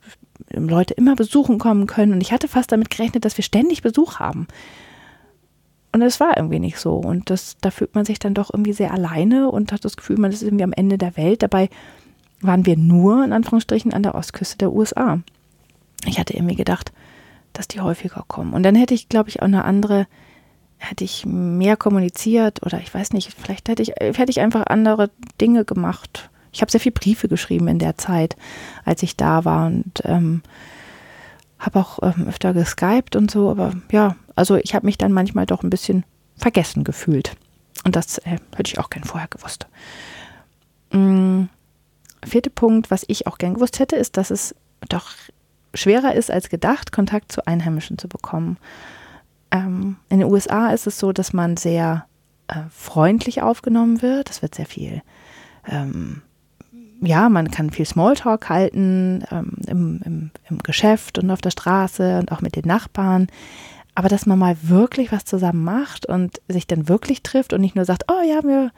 Leute 0.52 0.94
immer 0.94 1.16
besuchen 1.16 1.60
kommen 1.60 1.86
können. 1.86 2.14
Und 2.14 2.22
ich 2.22 2.32
hatte 2.32 2.48
fast 2.48 2.72
damit 2.72 2.90
gerechnet, 2.90 3.26
dass 3.26 3.38
wir 3.38 3.44
ständig 3.44 3.82
Besuch 3.82 4.20
haben. 4.20 4.48
Und 5.96 6.02
es 6.02 6.20
war 6.20 6.36
irgendwie 6.36 6.60
nicht 6.60 6.78
so. 6.78 6.96
Und 6.96 7.30
das, 7.30 7.56
da 7.62 7.72
fühlt 7.72 7.96
man 7.96 8.04
sich 8.04 8.20
dann 8.20 8.34
doch 8.34 8.54
irgendwie 8.54 8.74
sehr 8.74 8.92
alleine 8.92 9.50
und 9.50 9.72
hat 9.72 9.86
das 9.86 9.96
Gefühl, 9.96 10.18
man 10.18 10.34
ist 10.34 10.44
irgendwie 10.44 10.66
am 10.66 10.74
Ende 10.74 10.98
der 10.98 11.16
Welt. 11.16 11.42
Dabei 11.42 11.70
waren 12.42 12.66
wir 12.66 12.76
nur 12.76 13.24
in 13.24 13.32
Anführungsstrichen 13.32 13.94
an 13.94 14.04
der 14.04 14.14
Ostküste 14.14 14.58
der 14.58 14.74
USA. 14.74 15.22
Ich 16.06 16.20
hatte 16.20 16.34
irgendwie 16.34 16.58
gedacht, 16.58 16.92
dass 17.54 17.70
die 17.70 17.80
häufiger 17.80 18.26
kommen. 18.28 18.52
Und 18.52 18.64
dann 18.64 18.76
hätte 18.76 18.94
ich, 18.94 19.08
glaube 19.08 19.30
ich, 19.30 19.40
auch 19.42 19.46
eine 19.46 19.64
andere 19.64 20.06
hätte 20.80 21.06
ich 21.06 21.26
mehr 21.26 21.78
kommuniziert 21.78 22.62
oder 22.66 22.78
ich 22.80 22.94
weiß 22.94 23.14
nicht, 23.14 23.34
vielleicht 23.34 23.70
hätte 23.70 23.82
ich, 23.82 23.92
hätte 23.98 24.30
ich 24.32 24.42
einfach 24.42 24.68
andere 24.68 25.12
Dinge 25.40 25.64
gemacht. 25.64 26.30
Ich 26.52 26.60
habe 26.60 26.70
sehr 26.70 26.82
viele 26.82 26.92
Briefe 26.92 27.30
geschrieben 27.30 27.70
in 27.70 27.80
der 27.80 27.98
Zeit, 27.98 28.36
als 28.84 29.02
ich 29.02 29.16
da 29.16 29.46
war 29.46 29.68
und 29.68 30.02
ähm, 30.04 30.42
habe 31.60 31.80
auch 31.80 32.00
ähm, 32.02 32.28
öfter 32.28 32.54
geskypt 32.54 33.16
und 33.16 33.32
so, 33.32 33.50
aber 33.50 33.74
ja, 33.92 34.16
also 34.36 34.56
ich 34.56 34.76
habe 34.76 34.86
mich 34.86 34.98
dann 34.98 35.14
manchmal 35.14 35.46
doch 35.46 35.64
ein 35.64 35.70
bisschen 35.70 36.04
vergessen 36.38 36.84
gefühlt. 36.84 37.36
Und 37.84 37.96
das 37.96 38.18
äh, 38.20 38.38
hätte 38.56 38.72
ich 38.72 38.80
auch 38.80 38.90
gern 38.90 39.04
vorher 39.04 39.28
gewusst. 39.30 39.68
Mhm. 40.92 41.50
Vierter 42.24 42.50
Punkt, 42.50 42.90
was 42.90 43.06
ich 43.08 43.28
auch 43.28 43.38
gern 43.38 43.54
gewusst 43.54 43.80
hätte, 43.80 43.96
ist, 43.96 44.18
dass 44.18 44.32
es 44.32 44.56
doch 44.90 45.12
schwerer 45.76 46.16
ist 46.16 46.32
als 46.32 46.50
gedacht, 46.50 46.92
Kontakt 46.92 47.32
zu 47.32 47.46
Einheimischen 47.46 47.98
zu 47.98 48.08
bekommen. 48.08 48.58
Ähm, 49.52 49.98
in 50.10 50.20
den 50.20 50.32
USA 50.32 50.72
ist 50.72 50.88
es 50.88 50.98
so, 50.98 51.12
dass 51.12 51.34
man 51.34 51.58
sehr 51.58 52.06
äh, 52.48 52.64
freundlich 52.72 53.42
aufgenommen 53.42 54.02
wird. 54.02 54.30
Es 54.30 54.42
wird 54.42 54.56
sehr 54.56 54.66
viel, 54.66 55.02
ähm, 55.68 56.24
ja, 57.02 57.30
man 57.30 57.52
kann 57.52 57.70
viel 57.70 57.86
Smalltalk 57.86 58.50
halten 58.50 59.24
ähm, 59.32 59.54
im, 59.68 60.02
im, 60.06 60.32
im 60.50 60.58
Geschäft 60.60 61.20
und 61.20 61.30
auf 61.32 61.42
der 61.42 61.52
Straße 61.52 62.20
und 62.20 62.32
auch 62.32 62.42
mit 62.42 62.56
den 62.56 62.66
Nachbarn. 62.66 63.28
Aber 63.98 64.10
dass 64.10 64.26
man 64.26 64.38
mal 64.38 64.58
wirklich 64.62 65.14
was 65.14 65.24
zusammen 65.24 65.64
macht 65.64 66.06
und 66.06 66.42
sich 66.50 66.68
dann 66.68 66.90
wirklich 66.90 67.24
trifft 67.24 67.54
und 67.54 67.62
nicht 67.62 67.76
nur 67.76 67.86
sagt, 67.86 68.04
oh 68.10 68.22
ja, 68.28 68.44
wir 68.44 68.72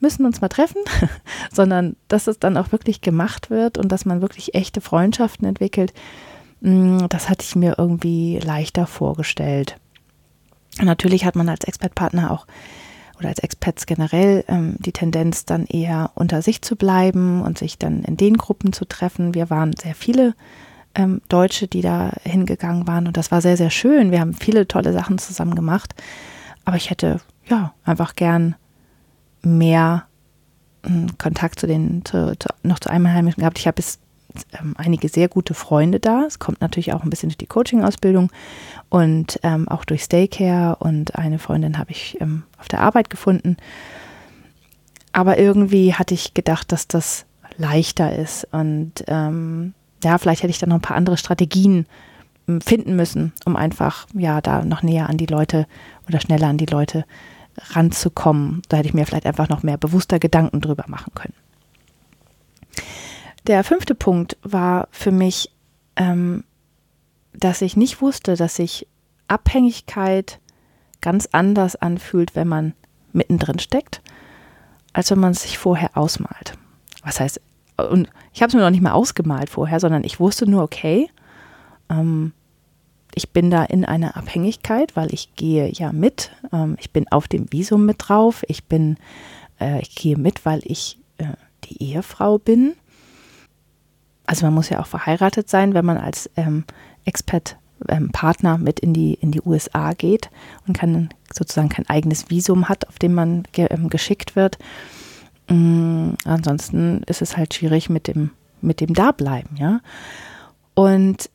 müssen 0.00 0.26
uns 0.26 0.40
mal 0.40 0.48
treffen, 0.48 0.82
sondern 1.52 1.94
dass 2.08 2.26
es 2.26 2.40
dann 2.40 2.56
auch 2.56 2.72
wirklich 2.72 3.00
gemacht 3.00 3.50
wird 3.50 3.78
und 3.78 3.92
dass 3.92 4.04
man 4.04 4.20
wirklich 4.20 4.54
echte 4.54 4.80
Freundschaften 4.80 5.46
entwickelt, 5.46 5.92
mm, 6.60 7.06
das 7.08 7.28
hatte 7.28 7.44
ich 7.44 7.54
mir 7.54 7.76
irgendwie 7.78 8.40
leichter 8.40 8.88
vorgestellt. 8.88 9.76
Natürlich 10.82 11.24
hat 11.24 11.36
man 11.36 11.48
als 11.48 11.64
Expertpartner 11.64 12.32
auch 12.32 12.46
oder 13.24 13.30
als 13.30 13.38
Experts 13.38 13.86
generell 13.86 14.44
ähm, 14.48 14.76
die 14.78 14.92
Tendenz, 14.92 15.44
dann 15.44 15.66
eher 15.66 16.10
unter 16.14 16.42
sich 16.42 16.62
zu 16.62 16.76
bleiben 16.76 17.42
und 17.42 17.58
sich 17.58 17.78
dann 17.78 18.04
in 18.04 18.16
den 18.16 18.36
Gruppen 18.36 18.72
zu 18.72 18.84
treffen. 18.84 19.34
Wir 19.34 19.50
waren 19.50 19.74
sehr 19.80 19.94
viele 19.94 20.34
ähm, 20.94 21.22
Deutsche, 21.28 21.66
die 21.66 21.80
da 21.80 22.12
hingegangen 22.22 22.86
waren 22.86 23.06
und 23.06 23.16
das 23.16 23.30
war 23.30 23.40
sehr, 23.40 23.56
sehr 23.56 23.70
schön. 23.70 24.10
Wir 24.10 24.20
haben 24.20 24.34
viele 24.34 24.68
tolle 24.68 24.92
Sachen 24.92 25.18
zusammen 25.18 25.54
gemacht, 25.54 25.94
aber 26.64 26.76
ich 26.76 26.90
hätte 26.90 27.20
ja 27.48 27.72
einfach 27.84 28.14
gern 28.14 28.56
mehr 29.42 30.04
äh, 30.82 31.06
Kontakt 31.18 31.58
zu 31.58 31.66
den, 31.66 32.04
zu, 32.04 32.36
zu, 32.38 32.48
noch 32.62 32.78
zu 32.78 32.90
Einheimischen 32.90 33.40
gehabt. 33.40 33.58
Ich 33.58 33.66
habe 33.66 33.76
bis 33.76 33.98
ähm, 34.60 34.74
einige 34.76 35.08
sehr 35.08 35.28
gute 35.28 35.54
Freunde 35.54 36.00
da. 36.00 36.24
Es 36.26 36.38
kommt 36.38 36.60
natürlich 36.60 36.92
auch 36.92 37.04
ein 37.04 37.10
bisschen 37.10 37.28
durch 37.28 37.38
die 37.38 37.46
Coaching-Ausbildung 37.46 38.30
und 38.88 39.40
ähm, 39.42 39.68
auch 39.68 39.84
durch 39.84 40.04
Staycare 40.04 40.76
und 40.76 41.16
eine 41.16 41.38
Freundin 41.38 41.78
habe 41.78 41.90
ich 41.90 42.20
ähm, 42.20 42.44
auf 42.58 42.68
der 42.68 42.80
Arbeit 42.80 43.10
gefunden. 43.10 43.56
Aber 45.12 45.38
irgendwie 45.38 45.94
hatte 45.94 46.14
ich 46.14 46.34
gedacht, 46.34 46.72
dass 46.72 46.88
das 46.88 47.26
leichter 47.56 48.16
ist 48.16 48.48
und 48.52 49.04
ähm, 49.06 49.74
ja, 50.02 50.18
vielleicht 50.18 50.42
hätte 50.42 50.50
ich 50.50 50.58
dann 50.58 50.68
noch 50.68 50.76
ein 50.76 50.82
paar 50.82 50.96
andere 50.96 51.16
Strategien 51.16 51.86
ähm, 52.48 52.60
finden 52.60 52.96
müssen, 52.96 53.32
um 53.44 53.56
einfach 53.56 54.06
ja 54.12 54.40
da 54.40 54.64
noch 54.64 54.82
näher 54.82 55.08
an 55.08 55.16
die 55.16 55.26
Leute 55.26 55.66
oder 56.08 56.20
schneller 56.20 56.48
an 56.48 56.58
die 56.58 56.66
Leute 56.66 57.04
ranzukommen. 57.56 58.62
Da 58.68 58.76
hätte 58.76 58.88
ich 58.88 58.94
mir 58.94 59.06
vielleicht 59.06 59.26
einfach 59.26 59.48
noch 59.48 59.62
mehr 59.62 59.78
bewusster 59.78 60.18
Gedanken 60.18 60.60
drüber 60.60 60.84
machen 60.88 61.12
können. 61.14 61.34
Der 63.46 63.62
fünfte 63.62 63.94
Punkt 63.94 64.36
war 64.42 64.88
für 64.90 65.10
mich, 65.10 65.50
ähm, 65.96 66.44
dass 67.34 67.62
ich 67.62 67.76
nicht 67.76 68.00
wusste, 68.00 68.36
dass 68.36 68.56
sich 68.56 68.86
Abhängigkeit 69.28 70.40
ganz 71.00 71.28
anders 71.32 71.76
anfühlt, 71.76 72.34
wenn 72.34 72.48
man 72.48 72.74
mittendrin 73.12 73.58
steckt, 73.58 74.00
als 74.92 75.10
wenn 75.10 75.18
man 75.18 75.32
es 75.32 75.42
sich 75.42 75.58
vorher 75.58 75.96
ausmalt. 75.96 76.56
Was 77.02 77.20
heißt, 77.20 77.40
und 77.90 78.08
ich 78.32 78.42
habe 78.42 78.48
es 78.48 78.54
mir 78.54 78.60
noch 78.60 78.70
nicht 78.70 78.82
mal 78.82 78.92
ausgemalt 78.92 79.50
vorher, 79.50 79.80
sondern 79.80 80.04
ich 80.04 80.20
wusste 80.20 80.48
nur, 80.48 80.62
okay, 80.62 81.10
ähm, 81.90 82.32
ich 83.14 83.30
bin 83.30 83.50
da 83.50 83.64
in 83.64 83.84
einer 83.84 84.16
Abhängigkeit, 84.16 84.96
weil 84.96 85.12
ich 85.12 85.34
gehe 85.36 85.70
ja 85.70 85.92
mit. 85.92 86.30
Ähm, 86.52 86.76
ich 86.80 86.90
bin 86.90 87.06
auf 87.10 87.28
dem 87.28 87.52
Visum 87.52 87.86
mit 87.86 87.96
drauf. 87.98 88.44
Ich 88.48 88.64
bin, 88.64 88.96
äh, 89.60 89.80
ich 89.80 89.94
gehe 89.94 90.16
mit, 90.16 90.44
weil 90.46 90.62
ich 90.64 90.98
äh, 91.18 91.34
die 91.64 91.82
Ehefrau 91.82 92.38
bin 92.38 92.74
also 94.26 94.46
man 94.46 94.54
muss 94.54 94.68
ja 94.68 94.80
auch 94.80 94.86
verheiratet 94.86 95.48
sein, 95.48 95.74
wenn 95.74 95.84
man 95.84 95.98
als 95.98 96.30
ähm, 96.36 96.64
Expat 97.04 97.56
ähm, 97.88 98.10
Partner 98.10 98.58
mit 98.58 98.80
in 98.80 98.92
die, 98.92 99.14
in 99.14 99.30
die 99.30 99.42
USA 99.42 99.92
geht 99.92 100.30
und 100.66 100.76
kann 100.76 101.10
sozusagen 101.32 101.68
kein 101.68 101.88
eigenes 101.88 102.30
Visum 102.30 102.68
hat, 102.68 102.88
auf 102.88 102.98
dem 102.98 103.14
man 103.14 103.44
ge 103.52 103.66
ähm, 103.70 103.88
geschickt 103.88 104.36
wird. 104.36 104.58
Ähm, 105.48 106.16
ansonsten 106.24 107.02
ist 107.04 107.22
es 107.22 107.36
halt 107.36 107.54
schwierig 107.54 107.90
mit 107.90 108.06
dem, 108.06 108.30
mit 108.60 108.80
dem 108.80 108.94
Dableiben, 108.94 109.56
ja. 109.56 109.80
Und 110.74 111.30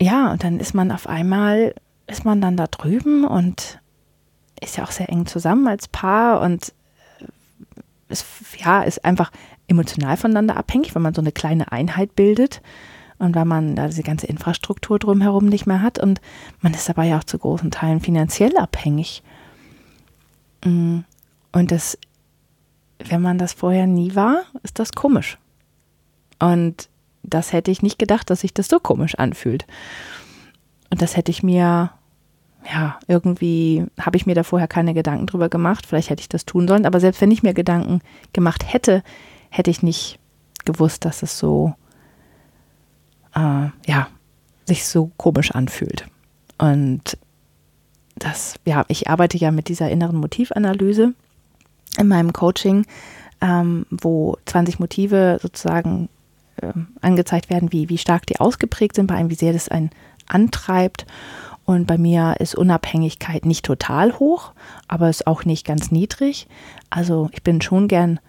ja, 0.00 0.32
und 0.32 0.42
dann 0.42 0.58
ist 0.58 0.74
man 0.74 0.90
auf 0.90 1.06
einmal, 1.06 1.74
ist 2.06 2.24
man 2.24 2.40
dann 2.40 2.56
da 2.56 2.66
drüben 2.66 3.24
und 3.24 3.80
ist 4.60 4.76
ja 4.76 4.84
auch 4.84 4.90
sehr 4.90 5.08
eng 5.08 5.26
zusammen 5.26 5.66
als 5.68 5.88
Paar 5.88 6.40
und 6.40 6.72
ist, 8.08 8.26
ja, 8.58 8.82
ist 8.82 9.04
einfach 9.04 9.30
emotional 9.68 10.16
voneinander 10.16 10.56
abhängig, 10.56 10.94
weil 10.94 11.02
man 11.02 11.14
so 11.14 11.20
eine 11.20 11.32
kleine 11.32 11.72
Einheit 11.72 12.14
bildet 12.14 12.60
und 13.22 13.36
weil 13.36 13.44
man 13.44 13.76
da 13.76 13.86
diese 13.86 14.02
ganze 14.02 14.26
Infrastruktur 14.26 14.98
drumherum 14.98 15.46
nicht 15.46 15.64
mehr 15.64 15.80
hat 15.80 16.00
und 16.00 16.20
man 16.60 16.74
ist 16.74 16.88
dabei 16.88 17.06
ja 17.06 17.18
auch 17.18 17.24
zu 17.24 17.38
großen 17.38 17.70
Teilen 17.70 18.00
finanziell 18.00 18.56
abhängig. 18.56 19.22
Mm, 20.64 20.98
und 21.52 21.70
das, 21.70 21.96
wenn 22.98 23.22
man 23.22 23.38
das 23.38 23.52
vorher 23.52 23.86
nie 23.86 24.16
war, 24.16 24.42
ist 24.64 24.80
das 24.80 24.90
komisch. 24.92 25.38
Und 26.40 26.88
das 27.22 27.52
hätte 27.52 27.70
ich 27.70 27.80
nicht 27.80 27.96
gedacht, 27.96 28.28
dass 28.28 28.40
sich 28.40 28.54
das 28.54 28.66
so 28.66 28.80
komisch 28.80 29.14
anfühlt. 29.14 29.68
Und 30.90 31.00
das 31.00 31.16
hätte 31.16 31.30
ich 31.30 31.44
mir, 31.44 31.92
ja, 32.68 32.98
irgendwie 33.06 33.86
habe 34.00 34.16
ich 34.16 34.26
mir 34.26 34.34
da 34.34 34.42
vorher 34.42 34.66
keine 34.66 34.94
Gedanken 34.94 35.28
drüber 35.28 35.48
gemacht. 35.48 35.86
Vielleicht 35.86 36.10
hätte 36.10 36.22
ich 36.22 36.28
das 36.28 36.44
tun 36.44 36.66
sollen. 36.66 36.86
Aber 36.86 36.98
selbst 36.98 37.20
wenn 37.20 37.30
ich 37.30 37.44
mir 37.44 37.54
Gedanken 37.54 38.00
gemacht 38.32 38.64
hätte, 38.72 39.04
hätte 39.48 39.70
ich 39.70 39.84
nicht 39.84 40.18
gewusst, 40.64 41.04
dass 41.04 41.22
es 41.22 41.38
so, 41.38 41.74
äh, 43.34 43.68
ja, 43.86 44.08
sich 44.66 44.84
so 44.86 45.10
komisch 45.16 45.52
anfühlt. 45.52 46.06
Und 46.58 47.18
das, 48.16 48.54
ja, 48.64 48.84
ich 48.88 49.08
arbeite 49.10 49.36
ja 49.36 49.50
mit 49.50 49.68
dieser 49.68 49.90
inneren 49.90 50.16
Motivanalyse 50.16 51.14
in 51.98 52.08
meinem 52.08 52.32
Coaching, 52.32 52.86
ähm, 53.40 53.86
wo 53.90 54.36
20 54.46 54.78
Motive 54.78 55.38
sozusagen 55.42 56.08
äh, 56.56 56.72
angezeigt 57.00 57.50
werden, 57.50 57.72
wie, 57.72 57.88
wie 57.88 57.98
stark 57.98 58.26
die 58.26 58.38
ausgeprägt 58.40 58.96
sind 58.96 59.06
bei 59.06 59.16
einem, 59.16 59.30
wie 59.30 59.34
sehr 59.34 59.52
das 59.52 59.68
einen 59.68 59.90
antreibt. 60.28 61.06
Und 61.64 61.86
bei 61.86 61.98
mir 61.98 62.36
ist 62.38 62.54
Unabhängigkeit 62.54 63.44
nicht 63.44 63.64
total 63.64 64.18
hoch, 64.18 64.52
aber 64.88 65.08
ist 65.08 65.26
auch 65.26 65.44
nicht 65.44 65.66
ganz 65.66 65.90
niedrig. 65.90 66.48
Also 66.90 67.28
ich 67.32 67.42
bin 67.42 67.60
schon 67.60 67.88
gern 67.88 68.20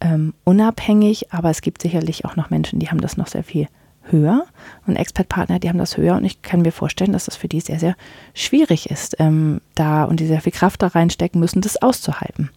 ähm, 0.00 0.34
unabhängig, 0.44 1.32
aber 1.32 1.50
es 1.50 1.60
gibt 1.60 1.82
sicherlich 1.82 2.24
auch 2.24 2.36
noch 2.36 2.50
Menschen, 2.50 2.78
die 2.78 2.88
haben 2.88 3.00
das 3.00 3.16
noch 3.16 3.26
sehr 3.26 3.44
viel 3.44 3.68
höher 4.10 4.46
und 4.86 4.96
Expert-Partner, 4.96 5.58
die 5.58 5.68
haben 5.68 5.78
das 5.78 5.96
höher 5.96 6.16
und 6.16 6.24
ich 6.24 6.42
kann 6.42 6.62
mir 6.62 6.72
vorstellen, 6.72 7.12
dass 7.12 7.26
das 7.26 7.36
für 7.36 7.48
die 7.48 7.60
sehr, 7.60 7.78
sehr 7.78 7.96
schwierig 8.34 8.90
ist, 8.90 9.16
ähm, 9.18 9.60
da 9.74 10.04
und 10.04 10.20
die 10.20 10.26
sehr 10.26 10.40
viel 10.40 10.52
Kraft 10.52 10.82
da 10.82 10.88
reinstecken 10.88 11.40
müssen, 11.40 11.60
das 11.60 11.80
auszuhalten, 11.80 12.50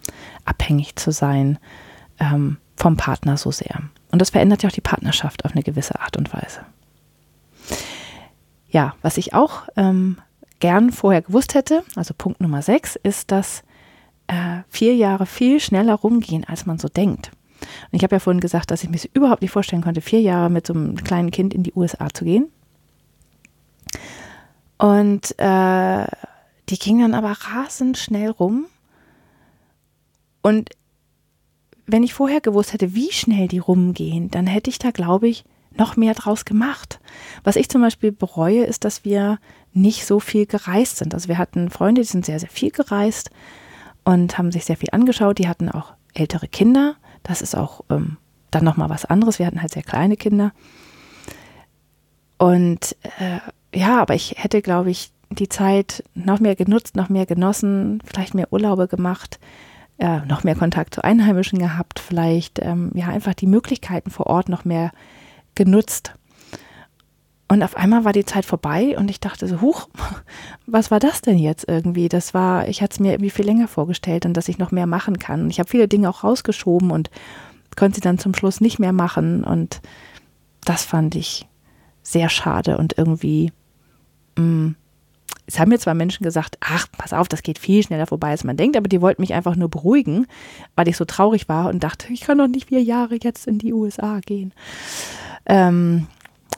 abhängig 0.45 0.95
zu 0.95 1.11
sein 1.11 1.59
ähm, 2.19 2.57
vom 2.75 2.97
Partner 2.97 3.37
so 3.37 3.51
sehr. 3.51 3.81
Und 4.11 4.21
das 4.21 4.31
verändert 4.31 4.63
ja 4.63 4.69
auch 4.69 4.73
die 4.73 4.81
Partnerschaft 4.81 5.45
auf 5.45 5.51
eine 5.51 5.63
gewisse 5.63 5.99
Art 5.99 6.17
und 6.17 6.33
Weise. 6.33 6.61
Ja, 8.69 8.95
was 9.01 9.17
ich 9.17 9.33
auch 9.33 9.63
ähm, 9.75 10.17
gern 10.59 10.91
vorher 10.91 11.21
gewusst 11.21 11.55
hätte, 11.55 11.83
also 11.95 12.13
Punkt 12.17 12.41
Nummer 12.41 12.61
6, 12.61 12.95
ist, 13.03 13.31
dass 13.31 13.63
äh, 14.27 14.61
vier 14.69 14.95
Jahre 14.95 15.25
viel 15.25 15.59
schneller 15.59 15.95
rumgehen, 15.95 16.45
als 16.45 16.65
man 16.65 16.79
so 16.79 16.87
denkt. 16.87 17.31
Und 17.91 17.97
ich 17.97 18.03
habe 18.03 18.15
ja 18.15 18.19
vorhin 18.19 18.41
gesagt, 18.41 18.71
dass 18.71 18.83
ich 18.83 18.89
mir 18.89 18.99
überhaupt 19.13 19.41
nicht 19.41 19.51
vorstellen 19.51 19.81
konnte, 19.81 20.01
vier 20.01 20.21
Jahre 20.21 20.49
mit 20.49 20.67
so 20.67 20.73
einem 20.73 20.95
kleinen 20.95 21.31
Kind 21.31 21.53
in 21.53 21.63
die 21.63 21.73
USA 21.73 22.09
zu 22.13 22.25
gehen. 22.25 22.47
Und 24.77 25.37
äh, 25.39 26.07
die 26.69 26.79
ging 26.79 26.99
dann 26.99 27.13
aber 27.13 27.31
rasend 27.31 27.97
schnell 27.97 28.29
rum. 28.29 28.65
Und 30.41 30.69
wenn 31.85 32.03
ich 32.03 32.13
vorher 32.13 32.41
gewusst 32.41 32.73
hätte, 32.73 32.95
wie 32.95 33.11
schnell 33.11 33.47
die 33.47 33.59
rumgehen, 33.59 34.31
dann 34.31 34.47
hätte 34.47 34.69
ich 34.69 34.79
da, 34.79 34.91
glaube 34.91 35.27
ich, 35.27 35.43
noch 35.77 35.95
mehr 35.95 36.13
draus 36.13 36.45
gemacht. 36.45 36.99
Was 37.43 37.55
ich 37.55 37.69
zum 37.69 37.81
Beispiel 37.81 38.11
bereue, 38.11 38.63
ist, 38.63 38.85
dass 38.85 39.05
wir 39.05 39.39
nicht 39.73 40.05
so 40.05 40.19
viel 40.19 40.45
gereist 40.45 40.97
sind. 40.97 41.13
Also 41.13 41.27
wir 41.27 41.37
hatten 41.37 41.69
Freunde, 41.69 42.01
die 42.01 42.07
sind 42.07 42.25
sehr, 42.25 42.39
sehr 42.39 42.49
viel 42.49 42.71
gereist 42.71 43.29
und 44.03 44.37
haben 44.37 44.51
sich 44.51 44.65
sehr 44.65 44.77
viel 44.77 44.89
angeschaut. 44.91 45.37
Die 45.37 45.47
hatten 45.47 45.69
auch 45.69 45.93
ältere 46.13 46.47
Kinder. 46.47 46.95
Das 47.23 47.41
ist 47.41 47.55
auch 47.55 47.81
ähm, 47.89 48.17
dann 48.51 48.63
nochmal 48.63 48.89
was 48.89 49.05
anderes. 49.05 49.39
Wir 49.39 49.45
hatten 49.45 49.61
halt 49.61 49.71
sehr 49.71 49.83
kleine 49.83 50.17
Kinder. 50.17 50.51
Und 52.37 52.95
äh, 53.19 53.39
ja, 53.77 54.01
aber 54.01 54.15
ich 54.15 54.35
hätte, 54.37 54.61
glaube 54.61 54.91
ich, 54.91 55.11
die 55.29 55.49
Zeit 55.49 56.03
noch 56.13 56.39
mehr 56.39 56.55
genutzt, 56.55 56.95
noch 56.95 57.09
mehr 57.09 57.25
genossen, 57.25 58.01
vielleicht 58.05 58.33
mehr 58.33 58.51
Urlaube 58.51 58.87
gemacht, 58.87 59.39
äh, 59.97 60.19
noch 60.25 60.43
mehr 60.43 60.55
Kontakt 60.55 60.95
zu 60.95 61.03
Einheimischen 61.03 61.59
gehabt, 61.59 61.99
vielleicht 61.99 62.59
ähm, 62.59 62.91
ja 62.95 63.07
einfach 63.07 63.33
die 63.33 63.47
Möglichkeiten 63.47 64.09
vor 64.09 64.27
Ort 64.27 64.49
noch 64.49 64.65
mehr 64.65 64.91
genutzt. 65.55 66.13
Und 67.51 67.63
auf 67.63 67.75
einmal 67.75 68.05
war 68.05 68.13
die 68.13 68.23
Zeit 68.23 68.45
vorbei 68.45 68.97
und 68.97 69.11
ich 69.11 69.19
dachte 69.19 69.45
so, 69.45 69.59
huch, 69.59 69.89
was 70.67 70.89
war 70.89 71.01
das 71.01 71.21
denn 71.21 71.37
jetzt 71.37 71.67
irgendwie? 71.67 72.07
Das 72.07 72.33
war, 72.33 72.69
ich 72.69 72.81
hatte 72.81 72.93
es 72.93 72.99
mir 73.01 73.11
irgendwie 73.11 73.29
viel 73.29 73.43
länger 73.43 73.67
vorgestellt 73.67 74.25
und 74.25 74.37
dass 74.37 74.47
ich 74.47 74.57
noch 74.57 74.71
mehr 74.71 74.87
machen 74.87 75.19
kann. 75.19 75.49
Ich 75.49 75.59
habe 75.59 75.69
viele 75.69 75.89
Dinge 75.89 76.09
auch 76.09 76.23
rausgeschoben 76.23 76.91
und 76.91 77.09
konnte 77.75 77.95
sie 77.95 78.01
dann 78.01 78.19
zum 78.19 78.33
Schluss 78.33 78.61
nicht 78.61 78.79
mehr 78.79 78.93
machen. 78.93 79.43
Und 79.43 79.81
das 80.63 80.85
fand 80.85 81.13
ich 81.15 81.45
sehr 82.03 82.29
schade 82.29 82.77
und 82.77 82.97
irgendwie, 82.97 83.51
mh, 84.37 84.45
mm, 84.45 84.75
es 85.45 85.59
haben 85.59 85.71
mir 85.71 85.79
zwar 85.79 85.93
Menschen 85.93 86.23
gesagt, 86.23 86.57
ach, 86.61 86.87
pass 86.97 87.11
auf, 87.11 87.27
das 87.27 87.43
geht 87.43 87.59
viel 87.59 87.83
schneller 87.83 88.07
vorbei, 88.07 88.29
als 88.29 88.45
man 88.45 88.55
denkt, 88.55 88.77
aber 88.77 88.87
die 88.87 89.01
wollten 89.01 89.21
mich 89.21 89.33
einfach 89.33 89.57
nur 89.57 89.67
beruhigen, 89.67 90.25
weil 90.77 90.87
ich 90.87 90.95
so 90.95 91.03
traurig 91.03 91.49
war 91.49 91.67
und 91.67 91.83
dachte, 91.83 92.13
ich 92.13 92.21
kann 92.21 92.37
doch 92.37 92.47
nicht 92.47 92.69
vier 92.69 92.81
Jahre 92.81 93.17
jetzt 93.21 93.45
in 93.45 93.57
die 93.57 93.73
USA 93.73 94.21
gehen. 94.21 94.53
Ähm, 95.45 96.07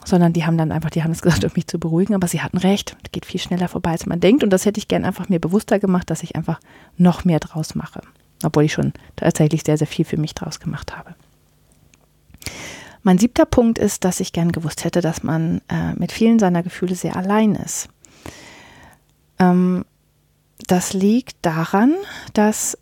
sondern 0.04 0.32
die 0.32 0.44
haben 0.44 0.58
dann 0.58 0.72
einfach, 0.72 0.90
die 0.90 1.02
haben 1.02 1.12
es 1.12 1.22
gesagt, 1.22 1.44
um 1.44 1.50
mich 1.54 1.66
zu 1.66 1.78
beruhigen, 1.78 2.14
aber 2.14 2.28
sie 2.28 2.42
hatten 2.42 2.58
recht, 2.58 2.96
es 3.02 3.12
geht 3.12 3.26
viel 3.26 3.40
schneller 3.40 3.68
vorbei, 3.68 3.90
als 3.90 4.06
man 4.06 4.20
denkt 4.20 4.44
und 4.44 4.50
das 4.50 4.66
hätte 4.66 4.78
ich 4.78 4.88
gern 4.88 5.04
einfach 5.04 5.28
mir 5.28 5.40
bewusster 5.40 5.78
gemacht, 5.78 6.10
dass 6.10 6.22
ich 6.22 6.36
einfach 6.36 6.60
noch 6.96 7.24
mehr 7.24 7.40
draus 7.40 7.74
mache, 7.74 8.00
obwohl 8.42 8.64
ich 8.64 8.72
schon 8.72 8.92
tatsächlich 9.16 9.62
sehr, 9.64 9.78
sehr 9.78 9.86
viel 9.86 10.04
für 10.04 10.16
mich 10.16 10.34
draus 10.34 10.60
gemacht 10.60 10.96
habe. 10.96 11.14
Mein 13.02 13.18
siebter 13.18 13.44
Punkt 13.44 13.78
ist, 13.78 14.04
dass 14.04 14.20
ich 14.20 14.32
gern 14.32 14.50
gewusst 14.50 14.84
hätte, 14.84 15.02
dass 15.02 15.22
man 15.22 15.60
äh, 15.68 15.92
mit 15.94 16.10
vielen 16.10 16.38
seiner 16.38 16.62
Gefühle 16.62 16.94
sehr 16.94 17.16
allein 17.16 17.54
ist. 17.54 17.88
Ähm, 19.38 19.84
das 20.66 20.94
liegt 20.94 21.36
daran, 21.42 21.94
dass 22.32 22.78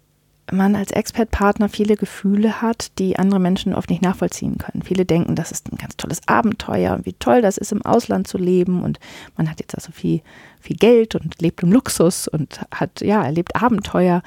man 0.52 0.76
als 0.76 0.90
Expert-Partner 0.90 1.68
viele 1.68 1.96
Gefühle 1.96 2.62
hat, 2.62 2.98
die 2.98 3.18
andere 3.18 3.40
Menschen 3.40 3.74
oft 3.74 3.90
nicht 3.90 4.02
nachvollziehen 4.02 4.58
können. 4.58 4.82
Viele 4.82 5.04
denken, 5.04 5.34
das 5.34 5.50
ist 5.50 5.72
ein 5.72 5.78
ganz 5.78 5.96
tolles 5.96 6.26
Abenteuer 6.26 6.94
und 6.94 7.06
wie 7.06 7.14
toll 7.14 7.42
das 7.42 7.58
ist, 7.58 7.72
im 7.72 7.84
Ausland 7.84 8.28
zu 8.28 8.38
leben 8.38 8.82
und 8.82 9.00
man 9.36 9.50
hat 9.50 9.60
jetzt 9.60 9.74
also 9.74 9.92
viel, 9.92 10.20
viel 10.60 10.76
Geld 10.76 11.14
und 11.14 11.40
lebt 11.40 11.62
im 11.62 11.72
Luxus 11.72 12.28
und 12.28 12.60
hat, 12.70 13.00
ja, 13.00 13.24
erlebt 13.24 13.56
Abenteuer. 13.56 14.22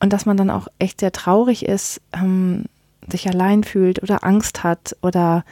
Und 0.00 0.12
dass 0.12 0.26
man 0.26 0.36
dann 0.36 0.50
auch 0.50 0.68
echt 0.78 1.00
sehr 1.00 1.12
traurig 1.12 1.64
ist, 1.64 2.00
ähm, 2.12 2.64
sich 3.08 3.28
allein 3.28 3.64
fühlt 3.64 4.02
oder 4.02 4.24
Angst 4.24 4.64
hat 4.64 4.96
oder 5.02 5.44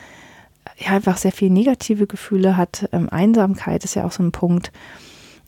ja, 0.77 0.91
einfach 0.91 1.17
sehr 1.17 1.33
viele 1.33 1.53
negative 1.53 2.07
Gefühle 2.07 2.57
hat. 2.57 2.89
Ähm, 2.93 3.09
Einsamkeit 3.09 3.85
ist 3.85 3.95
ja 3.95 4.05
auch 4.05 4.13
so 4.13 4.23
ein 4.23 4.33
Punkt. 4.33 4.73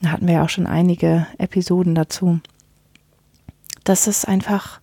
Da 0.01 0.11
hatten 0.11 0.27
wir 0.27 0.35
ja 0.35 0.45
auch 0.45 0.49
schon 0.49 0.67
einige 0.67 1.27
Episoden 1.39 1.95
dazu 1.95 2.41
dass 3.89 4.07
es 4.07 4.25
einfach, 4.25 4.81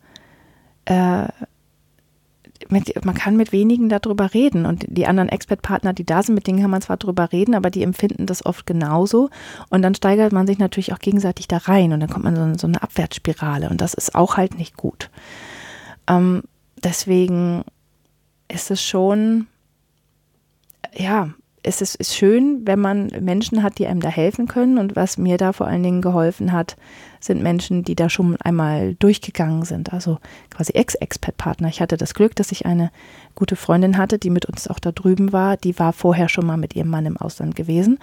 äh, 0.85 1.27
mit, 2.69 3.05
man 3.05 3.15
kann 3.15 3.35
mit 3.35 3.51
wenigen 3.51 3.89
darüber 3.89 4.33
reden. 4.33 4.65
Und 4.65 4.85
die 4.87 5.05
anderen 5.05 5.29
Expert-Partner, 5.29 5.93
die 5.93 6.05
da 6.05 6.23
sind, 6.23 6.35
mit 6.35 6.47
denen 6.47 6.61
kann 6.61 6.71
man 6.71 6.81
zwar 6.81 6.97
darüber 6.97 7.31
reden, 7.31 7.55
aber 7.55 7.69
die 7.69 7.83
empfinden 7.83 8.25
das 8.25 8.45
oft 8.45 8.65
genauso. 8.65 9.29
Und 9.69 9.81
dann 9.81 9.95
steigert 9.95 10.31
man 10.31 10.47
sich 10.47 10.57
natürlich 10.57 10.93
auch 10.93 10.99
gegenseitig 10.99 11.47
da 11.47 11.57
rein 11.57 11.91
und 11.91 11.99
dann 11.99 12.09
kommt 12.09 12.23
man 12.23 12.35
so 12.35 12.57
so 12.57 12.67
eine 12.67 12.81
Abwärtsspirale. 12.81 13.69
Und 13.69 13.81
das 13.81 13.93
ist 13.93 14.15
auch 14.15 14.37
halt 14.37 14.57
nicht 14.57 14.77
gut. 14.77 15.09
Ähm, 16.07 16.43
deswegen 16.83 17.63
ist 18.47 18.71
es 18.71 18.81
schon, 18.81 19.47
ja, 20.95 21.29
es 21.63 21.81
ist, 21.81 21.95
ist 21.95 22.15
schön, 22.15 22.61
wenn 22.65 22.79
man 22.79 23.07
Menschen 23.21 23.63
hat, 23.63 23.79
die 23.79 23.87
einem 23.87 24.01
da 24.01 24.09
helfen 24.09 24.47
können. 24.47 24.77
Und 24.77 24.95
was 24.97 25.17
mir 25.17 25.37
da 25.37 25.53
vor 25.53 25.65
allen 25.65 25.81
Dingen 25.81 26.01
geholfen 26.01 26.51
hat, 26.51 26.75
sind 27.21 27.41
Menschen, 27.41 27.83
die 27.83 27.95
da 27.95 28.09
schon 28.09 28.35
einmal 28.41 28.95
durchgegangen 28.95 29.63
sind. 29.63 29.93
Also 29.93 30.19
quasi 30.49 30.73
Ex-Expert-Partner. 30.73 31.69
Ich 31.69 31.81
hatte 31.81 31.95
das 31.95 32.13
Glück, 32.13 32.35
dass 32.35 32.51
ich 32.51 32.65
eine 32.65 32.91
gute 33.33 33.55
Freundin 33.55 33.97
hatte, 33.97 34.19
die 34.19 34.29
mit 34.29 34.45
uns 34.45 34.67
auch 34.67 34.79
da 34.79 34.91
drüben 34.91 35.31
war. 35.31 35.55
Die 35.55 35.79
war 35.79 35.93
vorher 35.93 36.27
schon 36.27 36.45
mal 36.45 36.57
mit 36.57 36.75
ihrem 36.75 36.89
Mann 36.89 37.05
im 37.05 37.17
Ausland 37.17 37.55
gewesen. 37.55 37.97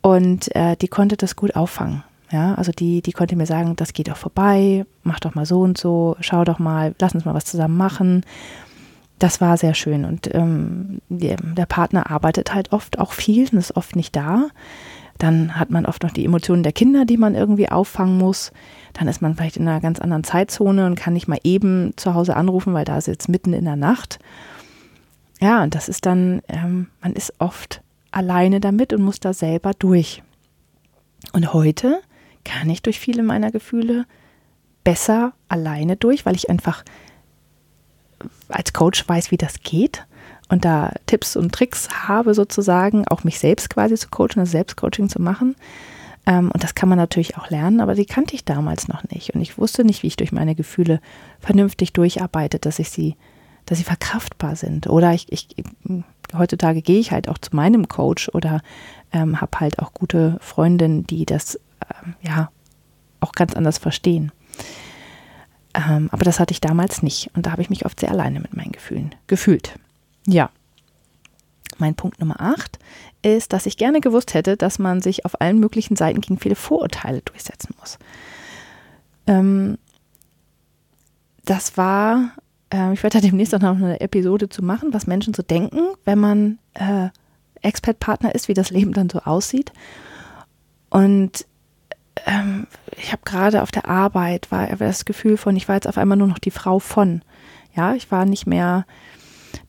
Und 0.00 0.54
äh, 0.56 0.76
die 0.76 0.88
konnte 0.88 1.16
das 1.16 1.36
gut 1.36 1.54
auffangen. 1.54 2.02
Ja, 2.32 2.54
also 2.54 2.72
die, 2.72 3.02
die 3.02 3.12
konnte 3.12 3.36
mir 3.36 3.44
sagen, 3.46 3.76
das 3.76 3.92
geht 3.92 4.08
doch 4.08 4.16
vorbei, 4.16 4.86
mach 5.04 5.20
doch 5.20 5.34
mal 5.34 5.44
so 5.44 5.60
und 5.60 5.76
so, 5.76 6.16
schau 6.20 6.44
doch 6.44 6.58
mal, 6.58 6.94
lass 6.98 7.14
uns 7.14 7.26
mal 7.26 7.34
was 7.34 7.44
zusammen 7.44 7.76
machen 7.76 8.24
das 9.22 9.40
war 9.40 9.56
sehr 9.56 9.74
schön. 9.74 10.04
Und 10.04 10.34
ähm, 10.34 11.00
der 11.08 11.66
Partner 11.66 12.10
arbeitet 12.10 12.52
halt 12.54 12.72
oft 12.72 12.98
auch 12.98 13.12
viel 13.12 13.48
und 13.52 13.58
ist 13.58 13.76
oft 13.76 13.94
nicht 13.94 14.16
da. 14.16 14.48
Dann 15.18 15.58
hat 15.58 15.70
man 15.70 15.86
oft 15.86 16.02
noch 16.02 16.10
die 16.10 16.24
Emotionen 16.24 16.64
der 16.64 16.72
Kinder, 16.72 17.04
die 17.04 17.16
man 17.16 17.36
irgendwie 17.36 17.68
auffangen 17.68 18.18
muss. 18.18 18.50
Dann 18.94 19.06
ist 19.06 19.22
man 19.22 19.36
vielleicht 19.36 19.58
in 19.58 19.68
einer 19.68 19.80
ganz 19.80 20.00
anderen 20.00 20.24
Zeitzone 20.24 20.86
und 20.86 20.96
kann 20.96 21.12
nicht 21.12 21.28
mal 21.28 21.38
eben 21.44 21.92
zu 21.96 22.14
Hause 22.14 22.34
anrufen, 22.34 22.74
weil 22.74 22.84
da 22.84 22.98
ist 22.98 23.06
jetzt 23.06 23.28
mitten 23.28 23.52
in 23.52 23.64
der 23.64 23.76
Nacht. 23.76 24.18
Ja, 25.40 25.62
und 25.62 25.76
das 25.76 25.88
ist 25.88 26.04
dann, 26.04 26.42
ähm, 26.48 26.88
man 27.00 27.12
ist 27.12 27.34
oft 27.38 27.82
alleine 28.10 28.58
damit 28.58 28.92
und 28.92 29.02
muss 29.02 29.20
da 29.20 29.32
selber 29.32 29.72
durch. 29.78 30.22
Und 31.32 31.52
heute 31.52 32.00
kann 32.44 32.68
ich 32.70 32.82
durch 32.82 32.98
viele 32.98 33.22
meiner 33.22 33.52
Gefühle 33.52 34.04
besser 34.82 35.32
alleine 35.48 35.96
durch, 35.96 36.26
weil 36.26 36.34
ich 36.34 36.50
einfach 36.50 36.84
als 38.48 38.72
Coach 38.72 39.08
weiß, 39.08 39.30
wie 39.30 39.36
das 39.36 39.60
geht 39.62 40.04
und 40.48 40.64
da 40.64 40.92
Tipps 41.06 41.36
und 41.36 41.52
Tricks 41.52 41.88
habe, 42.06 42.34
sozusagen, 42.34 43.06
auch 43.08 43.24
mich 43.24 43.38
selbst 43.38 43.70
quasi 43.70 43.94
zu 43.94 44.08
coachen, 44.08 44.38
also 44.38 44.52
Selbstcoaching 44.52 45.08
zu 45.08 45.20
machen. 45.20 45.56
Ähm, 46.26 46.50
und 46.52 46.62
das 46.62 46.74
kann 46.74 46.88
man 46.88 46.98
natürlich 46.98 47.36
auch 47.36 47.50
lernen, 47.50 47.80
aber 47.80 47.94
die 47.94 48.04
kannte 48.04 48.34
ich 48.34 48.44
damals 48.44 48.86
noch 48.86 49.02
nicht. 49.10 49.34
Und 49.34 49.40
ich 49.40 49.58
wusste 49.58 49.84
nicht, 49.84 50.02
wie 50.02 50.08
ich 50.08 50.16
durch 50.16 50.30
meine 50.30 50.54
Gefühle 50.54 51.00
vernünftig 51.40 51.92
durcharbeite, 51.92 52.58
dass 52.58 52.78
ich 52.78 52.90
sie, 52.90 53.16
dass 53.66 53.78
sie 53.78 53.84
verkraftbar 53.84 54.56
sind. 54.56 54.88
Oder 54.88 55.12
ich, 55.14 55.32
ich 55.32 55.48
heutzutage 56.36 56.82
gehe 56.82 57.00
ich 57.00 57.12
halt 57.12 57.28
auch 57.28 57.38
zu 57.38 57.54
meinem 57.56 57.88
Coach 57.88 58.28
oder 58.28 58.60
ähm, 59.12 59.40
habe 59.40 59.60
halt 59.60 59.78
auch 59.78 59.92
gute 59.94 60.38
Freundinnen, 60.40 61.06
die 61.06 61.26
das 61.26 61.58
ähm, 62.04 62.14
ja 62.22 62.50
auch 63.20 63.32
ganz 63.32 63.54
anders 63.54 63.78
verstehen. 63.78 64.32
Ähm, 65.74 66.08
aber 66.12 66.24
das 66.24 66.38
hatte 66.38 66.52
ich 66.52 66.60
damals 66.60 67.02
nicht. 67.02 67.30
Und 67.34 67.46
da 67.46 67.52
habe 67.52 67.62
ich 67.62 67.70
mich 67.70 67.86
oft 67.86 68.00
sehr 68.00 68.10
alleine 68.10 68.40
mit 68.40 68.54
meinen 68.54 68.72
Gefühlen 68.72 69.14
gefühlt. 69.26 69.78
Ja. 70.26 70.50
Mein 71.78 71.94
Punkt 71.94 72.20
Nummer 72.20 72.40
8 72.40 72.78
ist, 73.22 73.52
dass 73.52 73.66
ich 73.66 73.76
gerne 73.76 74.00
gewusst 74.00 74.34
hätte, 74.34 74.56
dass 74.56 74.78
man 74.78 75.00
sich 75.00 75.24
auf 75.24 75.40
allen 75.40 75.58
möglichen 75.58 75.96
Seiten 75.96 76.20
gegen 76.20 76.38
viele 76.38 76.54
Vorurteile 76.54 77.22
durchsetzen 77.22 77.74
muss. 77.80 77.98
Ähm, 79.26 79.78
das 81.44 81.76
war, 81.76 82.32
äh, 82.72 82.92
ich 82.92 83.02
werde 83.02 83.20
da 83.20 83.26
demnächst 83.26 83.54
auch 83.54 83.60
noch 83.60 83.76
eine 83.76 84.00
Episode 84.00 84.48
zu 84.48 84.62
machen, 84.62 84.92
was 84.92 85.06
Menschen 85.06 85.34
so 85.34 85.42
denken, 85.42 85.80
wenn 86.04 86.18
man 86.18 86.58
äh, 86.74 87.08
Expert-Partner 87.62 88.34
ist, 88.34 88.48
wie 88.48 88.54
das 88.54 88.70
Leben 88.70 88.92
dann 88.92 89.08
so 89.08 89.20
aussieht. 89.20 89.72
Und 90.90 91.46
ähm, 92.26 92.66
ich 92.96 93.12
habe 93.12 93.22
gerade 93.24 93.62
auf 93.62 93.70
der 93.70 93.88
Arbeit 93.88 94.50
war 94.50 94.66
das 94.66 95.04
Gefühl 95.04 95.36
von, 95.36 95.56
ich 95.56 95.68
war 95.68 95.76
jetzt 95.76 95.88
auf 95.88 95.98
einmal 95.98 96.18
nur 96.18 96.28
noch 96.28 96.38
die 96.38 96.50
Frau 96.50 96.78
von. 96.78 97.22
Ja, 97.74 97.94
ich 97.94 98.10
war 98.10 98.24
nicht 98.24 98.46
mehr 98.46 98.84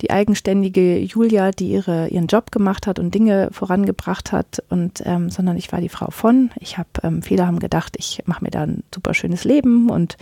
die 0.01 0.11
eigenständige 0.11 0.99
Julia, 0.99 1.51
die 1.51 1.69
ihre, 1.69 2.07
ihren 2.07 2.27
Job 2.27 2.51
gemacht 2.51 2.87
hat 2.87 2.99
und 2.99 3.13
Dinge 3.13 3.49
vorangebracht 3.51 4.31
hat, 4.31 4.63
und, 4.69 5.03
ähm, 5.05 5.29
sondern 5.29 5.57
ich 5.57 5.71
war 5.71 5.81
die 5.81 5.89
Frau 5.89 6.09
von. 6.09 6.51
Ich 6.59 6.77
habe, 6.77 6.89
ähm, 7.03 7.21
viele 7.21 7.45
haben 7.45 7.59
gedacht, 7.59 7.95
ich 7.97 8.21
mache 8.25 8.43
mir 8.43 8.51
da 8.51 8.63
ein 8.63 8.83
super 8.93 9.13
schönes 9.13 9.43
Leben 9.43 9.89
und 9.89 10.17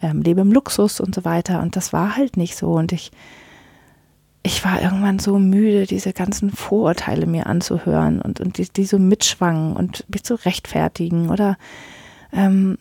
ähm, 0.00 0.22
lebe 0.22 0.40
im 0.40 0.52
Luxus 0.52 1.00
und 1.00 1.14
so 1.14 1.24
weiter. 1.24 1.60
Und 1.62 1.76
das 1.76 1.92
war 1.92 2.16
halt 2.16 2.36
nicht 2.36 2.56
so. 2.56 2.72
Und 2.72 2.92
ich 2.92 3.10
ich 4.42 4.64
war 4.64 4.82
irgendwann 4.82 5.18
so 5.18 5.38
müde, 5.38 5.86
diese 5.86 6.12
ganzen 6.12 6.50
Vorurteile 6.50 7.26
mir 7.26 7.46
anzuhören 7.46 8.20
und, 8.20 8.40
und 8.40 8.58
die, 8.58 8.68
die 8.68 8.84
so 8.84 8.98
mitschwangen 8.98 9.76
und 9.76 10.04
mich 10.08 10.24
zu 10.24 10.34
rechtfertigen 10.34 11.30
oder 11.30 11.56
ähm, 12.32 12.78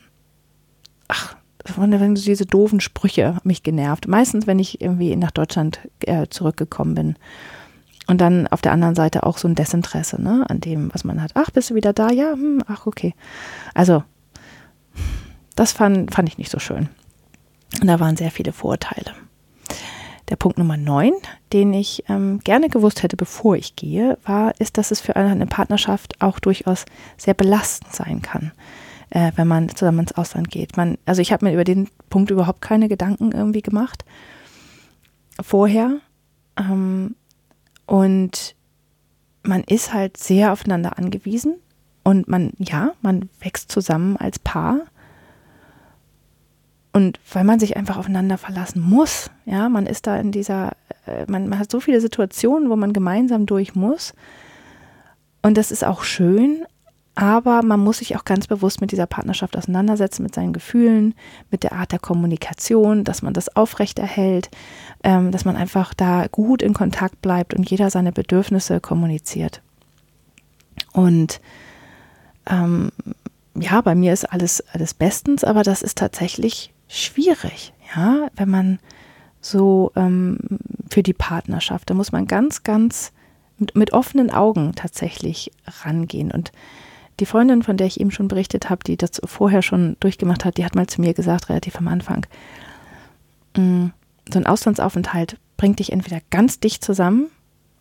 ach, 1.07 1.35
wenn 1.75 2.15
diese 2.15 2.45
doofen 2.45 2.79
Sprüche 2.79 3.37
mich 3.43 3.61
genervt. 3.61 4.07
Meistens, 4.07 4.47
wenn 4.47 4.57
ich 4.57 4.81
irgendwie 4.81 5.15
nach 5.15 5.31
Deutschland 5.31 5.79
äh, 5.99 6.27
zurückgekommen 6.27 6.95
bin. 6.95 7.15
Und 8.07 8.19
dann 8.19 8.47
auf 8.47 8.61
der 8.61 8.71
anderen 8.71 8.95
Seite 8.95 9.23
auch 9.23 9.37
so 9.37 9.47
ein 9.47 9.55
Desinteresse 9.55 10.21
ne, 10.21 10.43
an 10.49 10.59
dem, 10.59 10.91
was 10.91 11.03
man 11.03 11.21
hat. 11.21 11.31
Ach, 11.35 11.51
bist 11.51 11.69
du 11.69 11.75
wieder 11.75 11.93
da? 11.93 12.09
Ja, 12.09 12.33
hm, 12.33 12.63
ach, 12.67 12.87
okay. 12.87 13.13
Also, 13.75 14.03
das 15.55 15.71
fand, 15.71 16.13
fand 16.13 16.27
ich 16.27 16.39
nicht 16.39 16.51
so 16.51 16.57
schön. 16.57 16.89
Und 17.79 17.87
da 17.87 17.99
waren 17.99 18.17
sehr 18.17 18.31
viele 18.31 18.51
Vorurteile. 18.51 19.13
Der 20.31 20.37
Punkt 20.37 20.57
Nummer 20.57 20.77
9, 20.77 21.11
den 21.51 21.73
ich 21.73 22.05
ähm, 22.07 22.39
gerne 22.39 22.69
gewusst 22.69 23.03
hätte, 23.03 23.17
bevor 23.17 23.57
ich 23.57 23.75
gehe, 23.75 24.17
war, 24.23 24.53
ist, 24.61 24.77
dass 24.77 24.91
es 24.91 25.01
für 25.01 25.17
eine 25.17 25.45
Partnerschaft 25.45 26.21
auch 26.21 26.39
durchaus 26.39 26.85
sehr 27.17 27.33
belastend 27.33 27.93
sein 27.93 28.21
kann, 28.21 28.53
äh, 29.09 29.33
wenn 29.35 29.49
man 29.49 29.67
zusammen 29.67 29.99
ins 29.99 30.13
Ausland 30.13 30.49
geht. 30.49 30.77
Man, 30.77 30.97
also 31.05 31.21
ich 31.21 31.33
habe 31.33 31.45
mir 31.45 31.53
über 31.53 31.65
den 31.65 31.89
Punkt 32.09 32.31
überhaupt 32.31 32.61
keine 32.61 32.87
Gedanken 32.87 33.33
irgendwie 33.33 33.61
gemacht 33.61 34.05
vorher. 35.41 35.97
Ähm, 36.57 37.15
und 37.85 38.55
man 39.43 39.65
ist 39.65 39.93
halt 39.93 40.15
sehr 40.15 40.53
aufeinander 40.53 40.97
angewiesen 40.97 41.55
und 42.05 42.29
man, 42.29 42.53
ja, 42.57 42.93
man 43.01 43.29
wächst 43.41 43.69
zusammen 43.69 44.15
als 44.15 44.39
Paar 44.39 44.79
und 46.93 47.19
weil 47.31 47.43
man 47.43 47.59
sich 47.59 47.77
einfach 47.77 47.97
aufeinander 47.97 48.37
verlassen 48.37 48.81
muss, 48.81 49.31
ja, 49.45 49.69
man 49.69 49.85
ist 49.85 50.07
da 50.07 50.17
in 50.17 50.31
dieser, 50.31 50.71
äh, 51.05 51.25
man, 51.27 51.47
man 51.47 51.59
hat 51.59 51.71
so 51.71 51.79
viele 51.79 52.01
Situationen, 52.01 52.69
wo 52.69 52.75
man 52.75 52.93
gemeinsam 52.93 53.45
durch 53.45 53.75
muss. 53.75 54.13
Und 55.41 55.57
das 55.57 55.71
ist 55.71 55.83
auch 55.85 56.03
schön, 56.03 56.65
aber 57.15 57.63
man 57.63 57.79
muss 57.79 57.99
sich 57.99 58.15
auch 58.15 58.25
ganz 58.25 58.47
bewusst 58.47 58.81
mit 58.81 58.91
dieser 58.91 59.05
Partnerschaft 59.05 59.57
auseinandersetzen, 59.57 60.23
mit 60.23 60.35
seinen 60.35 60.53
Gefühlen, 60.53 61.15
mit 61.49 61.63
der 61.63 61.73
Art 61.73 61.91
der 61.91 61.99
Kommunikation, 61.99 63.03
dass 63.03 63.21
man 63.21 63.33
das 63.33 63.55
aufrechterhält, 63.55 64.49
ähm, 65.03 65.31
dass 65.31 65.45
man 65.45 65.55
einfach 65.55 65.93
da 65.93 66.27
gut 66.31 66.61
in 66.61 66.73
Kontakt 66.73 67.21
bleibt 67.21 67.53
und 67.53 67.69
jeder 67.69 67.89
seine 67.89 68.11
Bedürfnisse 68.11 68.81
kommuniziert. 68.81 69.61
Und 70.93 71.41
ähm, 72.47 72.91
ja, 73.55 73.81
bei 73.81 73.95
mir 73.95 74.13
ist 74.13 74.25
alles, 74.25 74.61
alles 74.73 74.93
bestens, 74.93 75.43
aber 75.43 75.63
das 75.63 75.81
ist 75.81 75.97
tatsächlich 75.97 76.73
schwierig, 76.91 77.73
ja, 77.95 78.27
wenn 78.35 78.49
man 78.49 78.79
so 79.39 79.91
ähm, 79.95 80.37
für 80.89 81.03
die 81.03 81.13
Partnerschaft, 81.13 81.89
da 81.89 81.93
muss 81.93 82.11
man 82.11 82.27
ganz, 82.27 82.63
ganz 82.63 83.11
mit, 83.57 83.75
mit 83.75 83.93
offenen 83.93 84.29
Augen 84.29 84.73
tatsächlich 84.75 85.51
rangehen. 85.83 86.31
Und 86.31 86.51
die 87.19 87.25
Freundin, 87.25 87.63
von 87.63 87.77
der 87.77 87.87
ich 87.87 87.99
eben 87.99 88.11
schon 88.11 88.27
berichtet 88.27 88.69
habe, 88.69 88.83
die 88.83 88.97
das 88.97 89.21
vorher 89.25 89.61
schon 89.61 89.95
durchgemacht 89.99 90.43
hat, 90.43 90.57
die 90.57 90.65
hat 90.65 90.75
mal 90.75 90.87
zu 90.87 91.01
mir 91.01 91.13
gesagt, 91.13 91.49
relativ 91.49 91.77
am 91.77 91.87
Anfang, 91.87 92.25
mm, 93.55 93.87
so 94.31 94.39
ein 94.39 94.45
Auslandsaufenthalt 94.45 95.37
bringt 95.57 95.79
dich 95.79 95.91
entweder 95.91 96.19
ganz 96.29 96.59
dicht 96.59 96.83
zusammen 96.83 97.27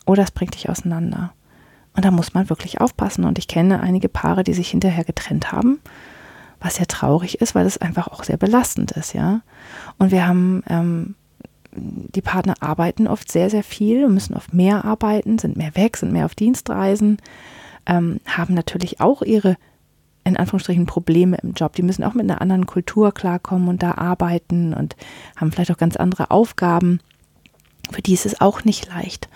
oder 0.05 0.23
es 0.23 0.31
bringt 0.31 0.55
dich 0.55 0.69
auseinander. 0.69 1.33
Und 1.95 2.05
da 2.05 2.11
muss 2.11 2.33
man 2.33 2.49
wirklich 2.49 2.79
aufpassen. 2.79 3.25
Und 3.25 3.37
ich 3.37 3.47
kenne 3.47 3.81
einige 3.81 4.07
Paare, 4.07 4.43
die 4.43 4.53
sich 4.53 4.69
hinterher 4.69 5.03
getrennt 5.03 5.51
haben 5.51 5.79
was 6.61 6.75
sehr 6.75 6.87
traurig 6.87 7.41
ist, 7.41 7.55
weil 7.55 7.65
es 7.65 7.79
einfach 7.79 8.07
auch 8.07 8.23
sehr 8.23 8.37
belastend 8.37 8.91
ist, 8.91 9.13
ja. 9.13 9.41
Und 9.97 10.11
wir 10.11 10.27
haben, 10.27 10.63
ähm, 10.69 11.15
die 11.73 12.21
Partner 12.21 12.53
arbeiten 12.59 13.07
oft 13.07 13.31
sehr, 13.31 13.49
sehr 13.49 13.63
viel, 13.63 14.07
müssen 14.07 14.35
oft 14.35 14.53
mehr 14.53 14.85
arbeiten, 14.85 15.39
sind 15.39 15.57
mehr 15.57 15.75
weg, 15.75 15.97
sind 15.97 16.13
mehr 16.13 16.25
auf 16.25 16.35
Dienstreisen, 16.35 17.17
ähm, 17.87 18.19
haben 18.27 18.53
natürlich 18.53 19.01
auch 19.01 19.23
ihre, 19.23 19.57
in 20.23 20.37
Anführungsstrichen, 20.37 20.85
Probleme 20.85 21.37
im 21.41 21.53
Job. 21.53 21.73
Die 21.73 21.81
müssen 21.81 22.03
auch 22.03 22.13
mit 22.13 22.29
einer 22.29 22.41
anderen 22.41 22.67
Kultur 22.67 23.11
klarkommen 23.11 23.67
und 23.67 23.81
da 23.81 23.95
arbeiten 23.95 24.75
und 24.75 24.95
haben 25.35 25.51
vielleicht 25.51 25.71
auch 25.71 25.77
ganz 25.77 25.95
andere 25.95 26.29
Aufgaben. 26.29 26.99
Für 27.91 28.03
die 28.03 28.13
ist 28.13 28.27
es 28.27 28.39
auch 28.39 28.63
nicht 28.63 28.87
leicht. 28.87 29.29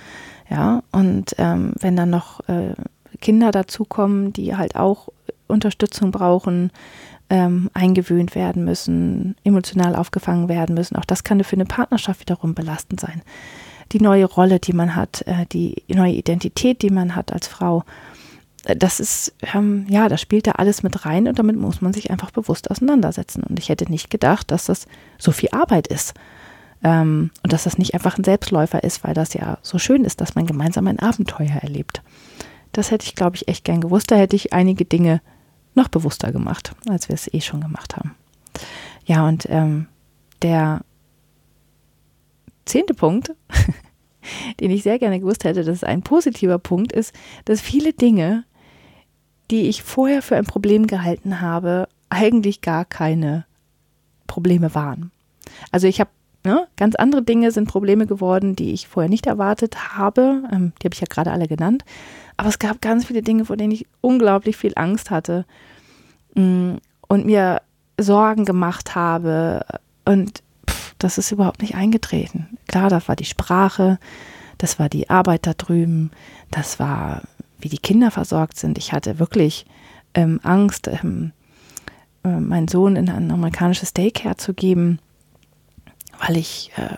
Ja, 0.47 0.83
und 0.91 1.33
ähm, 1.39 1.73
wenn 1.79 1.95
dann 1.95 2.11
noch 2.11 2.47
äh, 2.47 2.75
Kinder 3.19 3.51
dazukommen, 3.51 4.31
die 4.31 4.55
halt 4.55 4.75
auch 4.75 5.09
Unterstützung 5.47 6.11
brauchen, 6.11 6.71
ähm, 7.29 7.69
eingewöhnt 7.73 8.35
werden 8.35 8.65
müssen, 8.65 9.35
emotional 9.43 9.95
aufgefangen 9.95 10.47
werden 10.47 10.75
müssen. 10.75 10.95
Auch 10.95 11.05
das 11.05 11.23
kann 11.23 11.43
für 11.43 11.55
eine 11.55 11.65
Partnerschaft 11.65 12.21
wiederum 12.21 12.53
belastend 12.53 12.99
sein. 12.99 13.21
Die 13.91 13.99
neue 13.99 14.25
Rolle, 14.25 14.59
die 14.59 14.73
man 14.73 14.95
hat, 14.95 15.23
äh, 15.27 15.45
die 15.51 15.83
neue 15.87 16.13
Identität, 16.13 16.81
die 16.81 16.89
man 16.89 17.15
hat 17.15 17.33
als 17.33 17.47
Frau, 17.47 17.83
äh, 18.65 18.75
das 18.75 18.99
ist, 18.99 19.33
ähm, 19.53 19.85
ja, 19.89 20.09
das 20.09 20.21
spielt 20.21 20.47
da 20.47 20.51
alles 20.51 20.83
mit 20.83 21.05
rein 21.05 21.27
und 21.27 21.39
damit 21.39 21.55
muss 21.55 21.81
man 21.81 21.93
sich 21.93 22.11
einfach 22.11 22.31
bewusst 22.31 22.69
auseinandersetzen. 22.69 23.43
Und 23.43 23.59
ich 23.59 23.69
hätte 23.69 23.89
nicht 23.89 24.09
gedacht, 24.09 24.51
dass 24.51 24.65
das 24.65 24.87
so 25.17 25.31
viel 25.31 25.49
Arbeit 25.51 25.87
ist. 25.87 26.13
Ähm, 26.83 27.31
und 27.41 27.53
dass 27.53 27.63
das 27.63 27.77
nicht 27.77 27.93
einfach 27.93 28.17
ein 28.17 28.23
Selbstläufer 28.23 28.83
ist, 28.83 29.03
weil 29.03 29.13
das 29.13 29.33
ja 29.33 29.57
so 29.61 29.79
schön 29.79 30.03
ist, 30.03 30.21
dass 30.21 30.35
man 30.35 30.45
gemeinsam 30.45 30.87
ein 30.87 30.99
Abenteuer 30.99 31.59
erlebt. 31.61 32.01
Das 32.73 32.91
hätte 32.91 33.05
ich, 33.05 33.15
glaube 33.15 33.37
ich, 33.37 33.47
echt 33.47 33.63
gern 33.63 33.81
gewusst. 33.81 34.11
Da 34.11 34.17
hätte 34.17 34.35
ich 34.35 34.53
einige 34.53 34.85
Dinge 34.85 35.21
noch 35.75 35.87
bewusster 35.87 36.31
gemacht, 36.31 36.75
als 36.87 37.09
wir 37.09 37.13
es 37.15 37.31
eh 37.33 37.41
schon 37.41 37.61
gemacht 37.61 37.95
haben. 37.95 38.15
Ja, 39.05 39.27
und 39.27 39.47
ähm, 39.49 39.87
der 40.41 40.81
zehnte 42.65 42.93
Punkt, 42.93 43.33
den 44.59 44.71
ich 44.71 44.83
sehr 44.83 44.99
gerne 44.99 45.19
gewusst 45.19 45.43
hätte, 45.43 45.63
dass 45.63 45.75
es 45.75 45.83
ein 45.83 46.01
positiver 46.01 46.57
Punkt 46.57 46.91
ist, 46.91 47.13
dass 47.45 47.61
viele 47.61 47.93
Dinge, 47.93 48.43
die 49.51 49.67
ich 49.67 49.83
vorher 49.83 50.21
für 50.21 50.35
ein 50.35 50.45
Problem 50.45 50.87
gehalten 50.87 51.41
habe, 51.41 51.87
eigentlich 52.09 52.61
gar 52.61 52.85
keine 52.85 53.45
Probleme 54.27 54.73
waren. 54.73 55.11
Also 55.71 55.87
ich 55.87 55.99
habe 55.99 56.09
ne, 56.43 56.67
ganz 56.77 56.95
andere 56.95 57.21
Dinge 57.21 57.51
sind 57.51 57.67
Probleme 57.67 58.07
geworden, 58.07 58.55
die 58.55 58.73
ich 58.73 58.87
vorher 58.87 59.09
nicht 59.09 59.27
erwartet 59.27 59.97
habe. 59.97 60.43
Ähm, 60.51 60.73
die 60.81 60.85
habe 60.85 60.93
ich 60.93 61.01
ja 61.01 61.07
gerade 61.09 61.31
alle 61.31 61.47
genannt. 61.47 61.83
Aber 62.37 62.49
es 62.49 62.59
gab 62.59 62.81
ganz 62.81 63.05
viele 63.05 63.21
Dinge, 63.21 63.45
vor 63.45 63.57
denen 63.57 63.71
ich 63.71 63.87
unglaublich 64.01 64.57
viel 64.57 64.73
Angst 64.75 65.09
hatte 65.09 65.45
mm, 66.35 66.75
und 67.07 67.25
mir 67.25 67.61
Sorgen 67.99 68.45
gemacht 68.45 68.95
habe. 68.95 69.65
Und 70.03 70.43
pff, 70.69 70.95
das 70.99 71.17
ist 71.17 71.31
überhaupt 71.31 71.61
nicht 71.61 71.75
eingetreten. 71.75 72.57
Klar, 72.67 72.89
das 72.89 73.07
war 73.07 73.15
die 73.15 73.25
Sprache, 73.25 73.99
das 74.57 74.79
war 74.79 74.89
die 74.89 75.09
Arbeit 75.09 75.47
da 75.47 75.53
drüben, 75.53 76.11
das 76.51 76.79
war, 76.79 77.21
wie 77.59 77.69
die 77.69 77.77
Kinder 77.77 78.11
versorgt 78.11 78.57
sind. 78.57 78.77
Ich 78.77 78.91
hatte 78.91 79.19
wirklich 79.19 79.65
ähm, 80.13 80.39
Angst, 80.43 80.87
ähm, 80.87 81.31
äh, 82.23 82.39
meinen 82.39 82.67
Sohn 82.67 82.95
in 82.95 83.09
ein 83.09 83.31
amerikanisches 83.31 83.93
Daycare 83.93 84.37
zu 84.37 84.53
geben, 84.53 84.99
weil 86.25 86.37
ich 86.37 86.71
äh, 86.77 86.95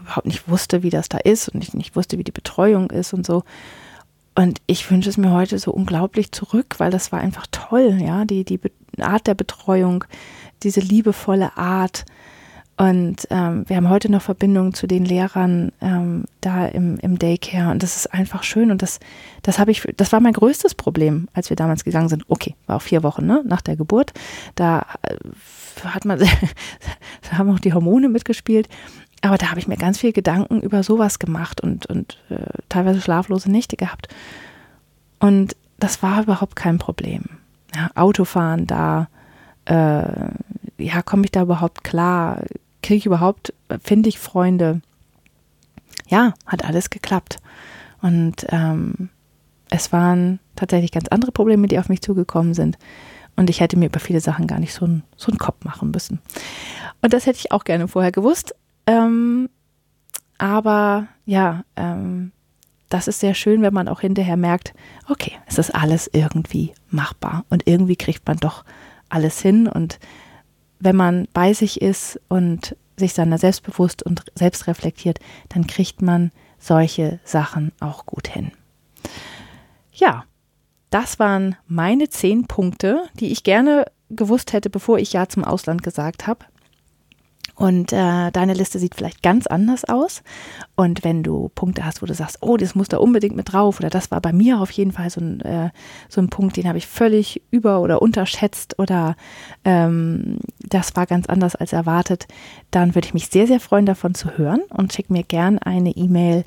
überhaupt 0.00 0.26
nicht 0.26 0.48
wusste, 0.48 0.82
wie 0.82 0.90
das 0.90 1.08
da 1.08 1.18
ist 1.18 1.48
und 1.48 1.62
ich 1.62 1.74
nicht 1.74 1.96
wusste, 1.96 2.18
wie 2.18 2.24
die 2.24 2.32
Betreuung 2.32 2.90
ist 2.90 3.12
und 3.12 3.26
so. 3.26 3.44
Und 4.34 4.60
ich 4.66 4.90
wünsche 4.90 5.08
es 5.08 5.16
mir 5.16 5.30
heute 5.30 5.58
so 5.58 5.70
unglaublich 5.72 6.32
zurück, 6.32 6.74
weil 6.78 6.90
das 6.90 7.12
war 7.12 7.20
einfach 7.20 7.46
toll, 7.50 7.98
ja, 8.00 8.24
die, 8.24 8.44
die 8.44 8.60
Art 9.00 9.26
der 9.26 9.34
Betreuung, 9.34 10.04
diese 10.62 10.80
liebevolle 10.80 11.56
Art. 11.56 12.04
Und 12.76 13.28
ähm, 13.30 13.64
wir 13.68 13.76
haben 13.76 13.88
heute 13.88 14.10
noch 14.10 14.22
Verbindungen 14.22 14.74
zu 14.74 14.88
den 14.88 15.04
Lehrern 15.04 15.70
ähm, 15.80 16.24
da 16.40 16.66
im, 16.66 16.98
im 16.98 17.20
Daycare 17.20 17.70
und 17.70 17.84
das 17.84 17.94
ist 17.94 18.12
einfach 18.12 18.42
schön 18.42 18.72
und 18.72 18.82
das, 18.82 18.98
das 19.42 19.60
habe 19.60 19.70
ich, 19.70 19.86
das 19.96 20.10
war 20.10 20.18
mein 20.18 20.32
größtes 20.32 20.74
Problem, 20.74 21.28
als 21.34 21.50
wir 21.50 21.56
damals 21.56 21.84
gegangen 21.84 22.08
sind. 22.08 22.24
Okay, 22.26 22.56
war 22.66 22.76
auch 22.76 22.82
vier 22.82 23.04
Wochen 23.04 23.26
ne, 23.26 23.44
nach 23.46 23.60
der 23.60 23.76
Geburt. 23.76 24.12
Da 24.56 24.86
äh, 25.02 25.16
hat 25.84 26.04
man, 26.04 26.18
da 27.30 27.38
haben 27.38 27.50
auch 27.50 27.60
die 27.60 27.74
Hormone 27.74 28.08
mitgespielt 28.08 28.68
aber 29.24 29.38
da 29.38 29.50
habe 29.50 29.58
ich 29.58 29.68
mir 29.68 29.76
ganz 29.78 29.98
viel 29.98 30.12
Gedanken 30.12 30.60
über 30.60 30.82
sowas 30.82 31.18
gemacht 31.18 31.60
und, 31.60 31.86
und 31.86 32.18
äh, 32.28 32.58
teilweise 32.68 33.00
schlaflose 33.00 33.50
Nächte 33.50 33.76
gehabt. 33.76 34.08
Und 35.18 35.56
das 35.78 36.02
war 36.02 36.22
überhaupt 36.22 36.56
kein 36.56 36.78
Problem. 36.78 37.24
Ja, 37.74 37.90
Autofahren 37.94 38.66
da, 38.66 39.08
äh, 39.64 40.28
ja, 40.76 41.02
komme 41.02 41.24
ich 41.24 41.32
da 41.32 41.42
überhaupt 41.42 41.84
klar? 41.84 42.42
Kriege 42.82 42.98
ich 42.98 43.06
überhaupt, 43.06 43.54
finde 43.82 44.10
ich 44.10 44.18
Freunde? 44.18 44.82
Ja, 46.08 46.34
hat 46.46 46.66
alles 46.66 46.90
geklappt. 46.90 47.38
Und 48.02 48.46
ähm, 48.50 49.08
es 49.70 49.90
waren 49.90 50.38
tatsächlich 50.54 50.92
ganz 50.92 51.08
andere 51.08 51.32
Probleme, 51.32 51.66
die 51.66 51.78
auf 51.78 51.88
mich 51.88 52.02
zugekommen 52.02 52.52
sind. 52.52 52.76
Und 53.36 53.48
ich 53.48 53.60
hätte 53.60 53.78
mir 53.78 53.86
über 53.86 54.00
viele 54.00 54.20
Sachen 54.20 54.46
gar 54.46 54.60
nicht 54.60 54.74
so, 54.74 54.86
ein, 54.86 55.02
so 55.16 55.32
einen 55.32 55.38
Kopf 55.38 55.64
machen 55.64 55.90
müssen. 55.92 56.20
Und 57.00 57.14
das 57.14 57.24
hätte 57.24 57.38
ich 57.38 57.52
auch 57.52 57.64
gerne 57.64 57.88
vorher 57.88 58.12
gewusst. 58.12 58.54
Ähm, 58.86 59.48
aber 60.38 61.08
ja, 61.24 61.64
ähm, 61.76 62.32
das 62.88 63.08
ist 63.08 63.20
sehr 63.20 63.34
schön, 63.34 63.62
wenn 63.62 63.74
man 63.74 63.88
auch 63.88 64.00
hinterher 64.00 64.36
merkt, 64.36 64.74
okay, 65.08 65.32
es 65.46 65.58
ist 65.58 65.74
alles 65.74 66.08
irgendwie 66.12 66.72
machbar 66.90 67.44
und 67.50 67.66
irgendwie 67.66 67.96
kriegt 67.96 68.26
man 68.26 68.36
doch 68.36 68.64
alles 69.08 69.40
hin. 69.40 69.66
Und 69.66 69.98
wenn 70.78 70.96
man 70.96 71.26
bei 71.32 71.52
sich 71.54 71.80
ist 71.82 72.20
und 72.28 72.76
sich 72.96 73.14
seiner 73.14 73.38
selbstbewusst 73.38 74.02
und 74.02 74.24
selbst 74.34 74.66
reflektiert, 74.66 75.18
dann 75.48 75.66
kriegt 75.66 76.02
man 76.02 76.30
solche 76.58 77.20
Sachen 77.24 77.72
auch 77.80 78.06
gut 78.06 78.28
hin. 78.28 78.52
Ja, 79.92 80.24
das 80.90 81.18
waren 81.18 81.56
meine 81.66 82.08
zehn 82.08 82.46
Punkte, 82.46 83.02
die 83.18 83.32
ich 83.32 83.42
gerne 83.42 83.86
gewusst 84.10 84.52
hätte, 84.52 84.70
bevor 84.70 84.98
ich 84.98 85.12
Ja 85.12 85.28
zum 85.28 85.44
Ausland 85.44 85.82
gesagt 85.82 86.26
habe. 86.26 86.44
Und 87.54 87.92
äh, 87.92 88.30
deine 88.32 88.54
Liste 88.54 88.78
sieht 88.78 88.96
vielleicht 88.96 89.22
ganz 89.22 89.46
anders 89.46 89.84
aus. 89.84 90.22
Und 90.74 91.04
wenn 91.04 91.22
du 91.22 91.50
Punkte 91.54 91.84
hast, 91.84 92.02
wo 92.02 92.06
du 92.06 92.14
sagst, 92.14 92.38
oh, 92.40 92.56
das 92.56 92.74
muss 92.74 92.88
da 92.88 92.96
unbedingt 92.96 93.36
mit 93.36 93.52
drauf, 93.52 93.78
oder 93.78 93.90
das 93.90 94.10
war 94.10 94.20
bei 94.20 94.32
mir 94.32 94.60
auf 94.60 94.72
jeden 94.72 94.92
Fall 94.92 95.10
so 95.10 95.20
ein, 95.20 95.40
äh, 95.40 95.70
so 96.08 96.20
ein 96.20 96.30
Punkt, 96.30 96.56
den 96.56 96.66
habe 96.66 96.78
ich 96.78 96.86
völlig 96.86 97.42
über- 97.50 97.80
oder 97.80 98.02
unterschätzt 98.02 98.78
oder 98.78 99.14
ähm, 99.64 100.38
das 100.58 100.96
war 100.96 101.06
ganz 101.06 101.26
anders 101.26 101.54
als 101.54 101.72
erwartet, 101.72 102.26
dann 102.72 102.96
würde 102.96 103.06
ich 103.06 103.14
mich 103.14 103.28
sehr, 103.28 103.46
sehr 103.46 103.60
freuen, 103.60 103.86
davon 103.86 104.14
zu 104.14 104.36
hören 104.36 104.62
und 104.70 104.92
schick 104.92 105.10
mir 105.10 105.22
gern 105.22 105.58
eine 105.58 105.90
E-Mail 105.90 106.44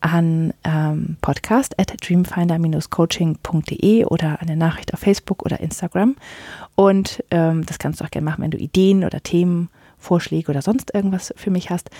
an 0.00 0.52
ähm, 0.64 1.16
podcast 1.20 1.78
at 1.78 1.92
dreamfinder-coaching.de 2.00 4.04
oder 4.04 4.40
eine 4.40 4.56
Nachricht 4.56 4.94
auf 4.94 5.00
Facebook 5.00 5.44
oder 5.44 5.60
Instagram. 5.60 6.16
Und 6.74 7.24
ähm, 7.30 7.66
das 7.66 7.78
kannst 7.78 8.00
du 8.00 8.04
auch 8.04 8.10
gerne 8.10 8.24
machen, 8.24 8.42
wenn 8.42 8.50
du 8.50 8.58
Ideen 8.58 9.04
oder 9.04 9.22
Themen 9.22 9.68
Vorschläge 9.98 10.50
oder 10.50 10.62
sonst 10.62 10.94
irgendwas 10.94 11.32
für 11.36 11.50
mich 11.50 11.70
hast. 11.70 11.90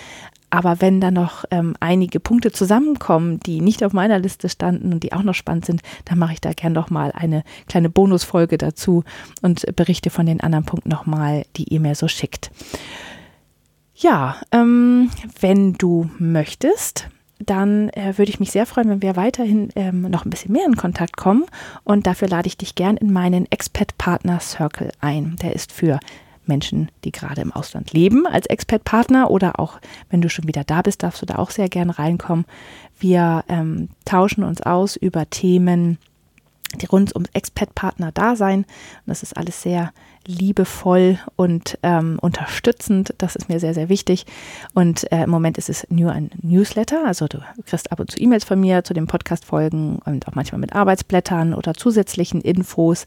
Aber 0.49 0.79
wenn 0.79 1.01
da 1.01 1.11
noch 1.11 1.43
ähm, 1.51 1.75
einige 1.79 2.19
Punkte 2.19 2.51
zusammenkommen, 2.51 3.39
die 3.41 3.59
nicht 3.59 3.83
auf 3.83 3.91
meiner 3.91 4.17
Liste 4.17 4.47
standen 4.47 4.93
und 4.93 5.03
die 5.03 5.11
auch 5.11 5.23
noch 5.23 5.33
spannend 5.33 5.65
sind, 5.65 5.81
dann 6.05 6.17
mache 6.17 6.33
ich 6.33 6.41
da 6.41 6.53
gern 6.53 6.73
noch 6.73 6.89
mal 6.89 7.11
eine 7.11 7.43
kleine 7.67 7.89
Bonusfolge 7.89 8.57
dazu 8.57 9.03
und 9.41 9.65
berichte 9.75 10.09
von 10.09 10.25
den 10.25 10.39
anderen 10.39 10.65
Punkten 10.65 10.89
noch 10.89 11.05
mal, 11.05 11.43
die 11.57 11.65
ihr 11.65 11.81
mir 11.81 11.95
so 11.95 12.07
schickt. 12.07 12.51
Ja, 13.93 14.37
ähm, 14.51 15.09
wenn 15.39 15.73
du 15.73 16.09
möchtest, 16.17 17.09
dann 17.39 17.89
äh, 17.89 18.17
würde 18.17 18.29
ich 18.29 18.39
mich 18.39 18.51
sehr 18.51 18.65
freuen, 18.65 18.89
wenn 18.89 19.01
wir 19.01 19.15
weiterhin 19.15 19.69
ähm, 19.75 20.01
noch 20.03 20.25
ein 20.25 20.29
bisschen 20.29 20.53
mehr 20.53 20.65
in 20.65 20.77
Kontakt 20.77 21.17
kommen. 21.17 21.45
Und 21.83 22.07
dafür 22.07 22.27
lade 22.27 22.47
ich 22.47 22.57
dich 22.57 22.75
gern 22.75 22.97
in 22.97 23.11
meinen 23.11 23.51
Expat 23.51 23.97
Partner 23.97 24.39
Circle 24.39 24.91
ein. 25.01 25.35
Der 25.41 25.53
ist 25.53 25.71
für 25.71 25.99
Menschen, 26.47 26.89
die 27.03 27.11
gerade 27.11 27.41
im 27.41 27.51
Ausland 27.51 27.93
leben, 27.93 28.25
als 28.25 28.47
Expat-Partner 28.47 29.29
oder 29.31 29.59
auch 29.59 29.79
wenn 30.09 30.21
du 30.21 30.29
schon 30.29 30.47
wieder 30.47 30.63
da 30.63 30.81
bist, 30.81 31.03
darfst 31.03 31.21
du 31.21 31.25
da 31.25 31.35
auch 31.35 31.51
sehr 31.51 31.69
gern 31.69 31.89
reinkommen. 31.89 32.45
Wir 32.99 33.43
ähm, 33.47 33.89
tauschen 34.05 34.43
uns 34.43 34.61
aus 34.61 34.95
über 34.95 35.29
Themen, 35.29 35.97
die 36.75 36.85
rund 36.85 37.15
ums 37.15 37.29
Expat-Partner-Dasein. 37.33 38.65
Das 39.05 39.23
ist 39.23 39.37
alles 39.37 39.61
sehr 39.61 39.93
liebevoll 40.25 41.19
und 41.35 41.79
ähm, 41.83 42.19
unterstützend. 42.21 43.13
Das 43.17 43.35
ist 43.35 43.47
mir 43.47 43.59
sehr, 43.59 43.73
sehr 43.73 43.89
wichtig. 43.89 44.25
Und 44.73 45.09
äh, 45.11 45.23
im 45.23 45.29
Moment 45.29 45.57
ist 45.57 45.69
es 45.69 45.87
nur 45.89 46.11
ein 46.11 46.29
Newsletter. 46.41 47.05
Also 47.05 47.27
du 47.27 47.39
kriegst 47.65 47.91
ab 47.91 47.99
und 47.99 48.11
zu 48.11 48.19
E-Mails 48.19 48.43
von 48.43 48.59
mir 48.59 48.83
zu 48.83 48.93
den 48.93 49.07
Podcast-Folgen 49.07 49.99
und 50.05 50.27
auch 50.27 50.35
manchmal 50.35 50.59
mit 50.59 50.75
Arbeitsblättern 50.75 51.53
oder 51.53 51.73
zusätzlichen 51.73 52.41
Infos. 52.41 53.05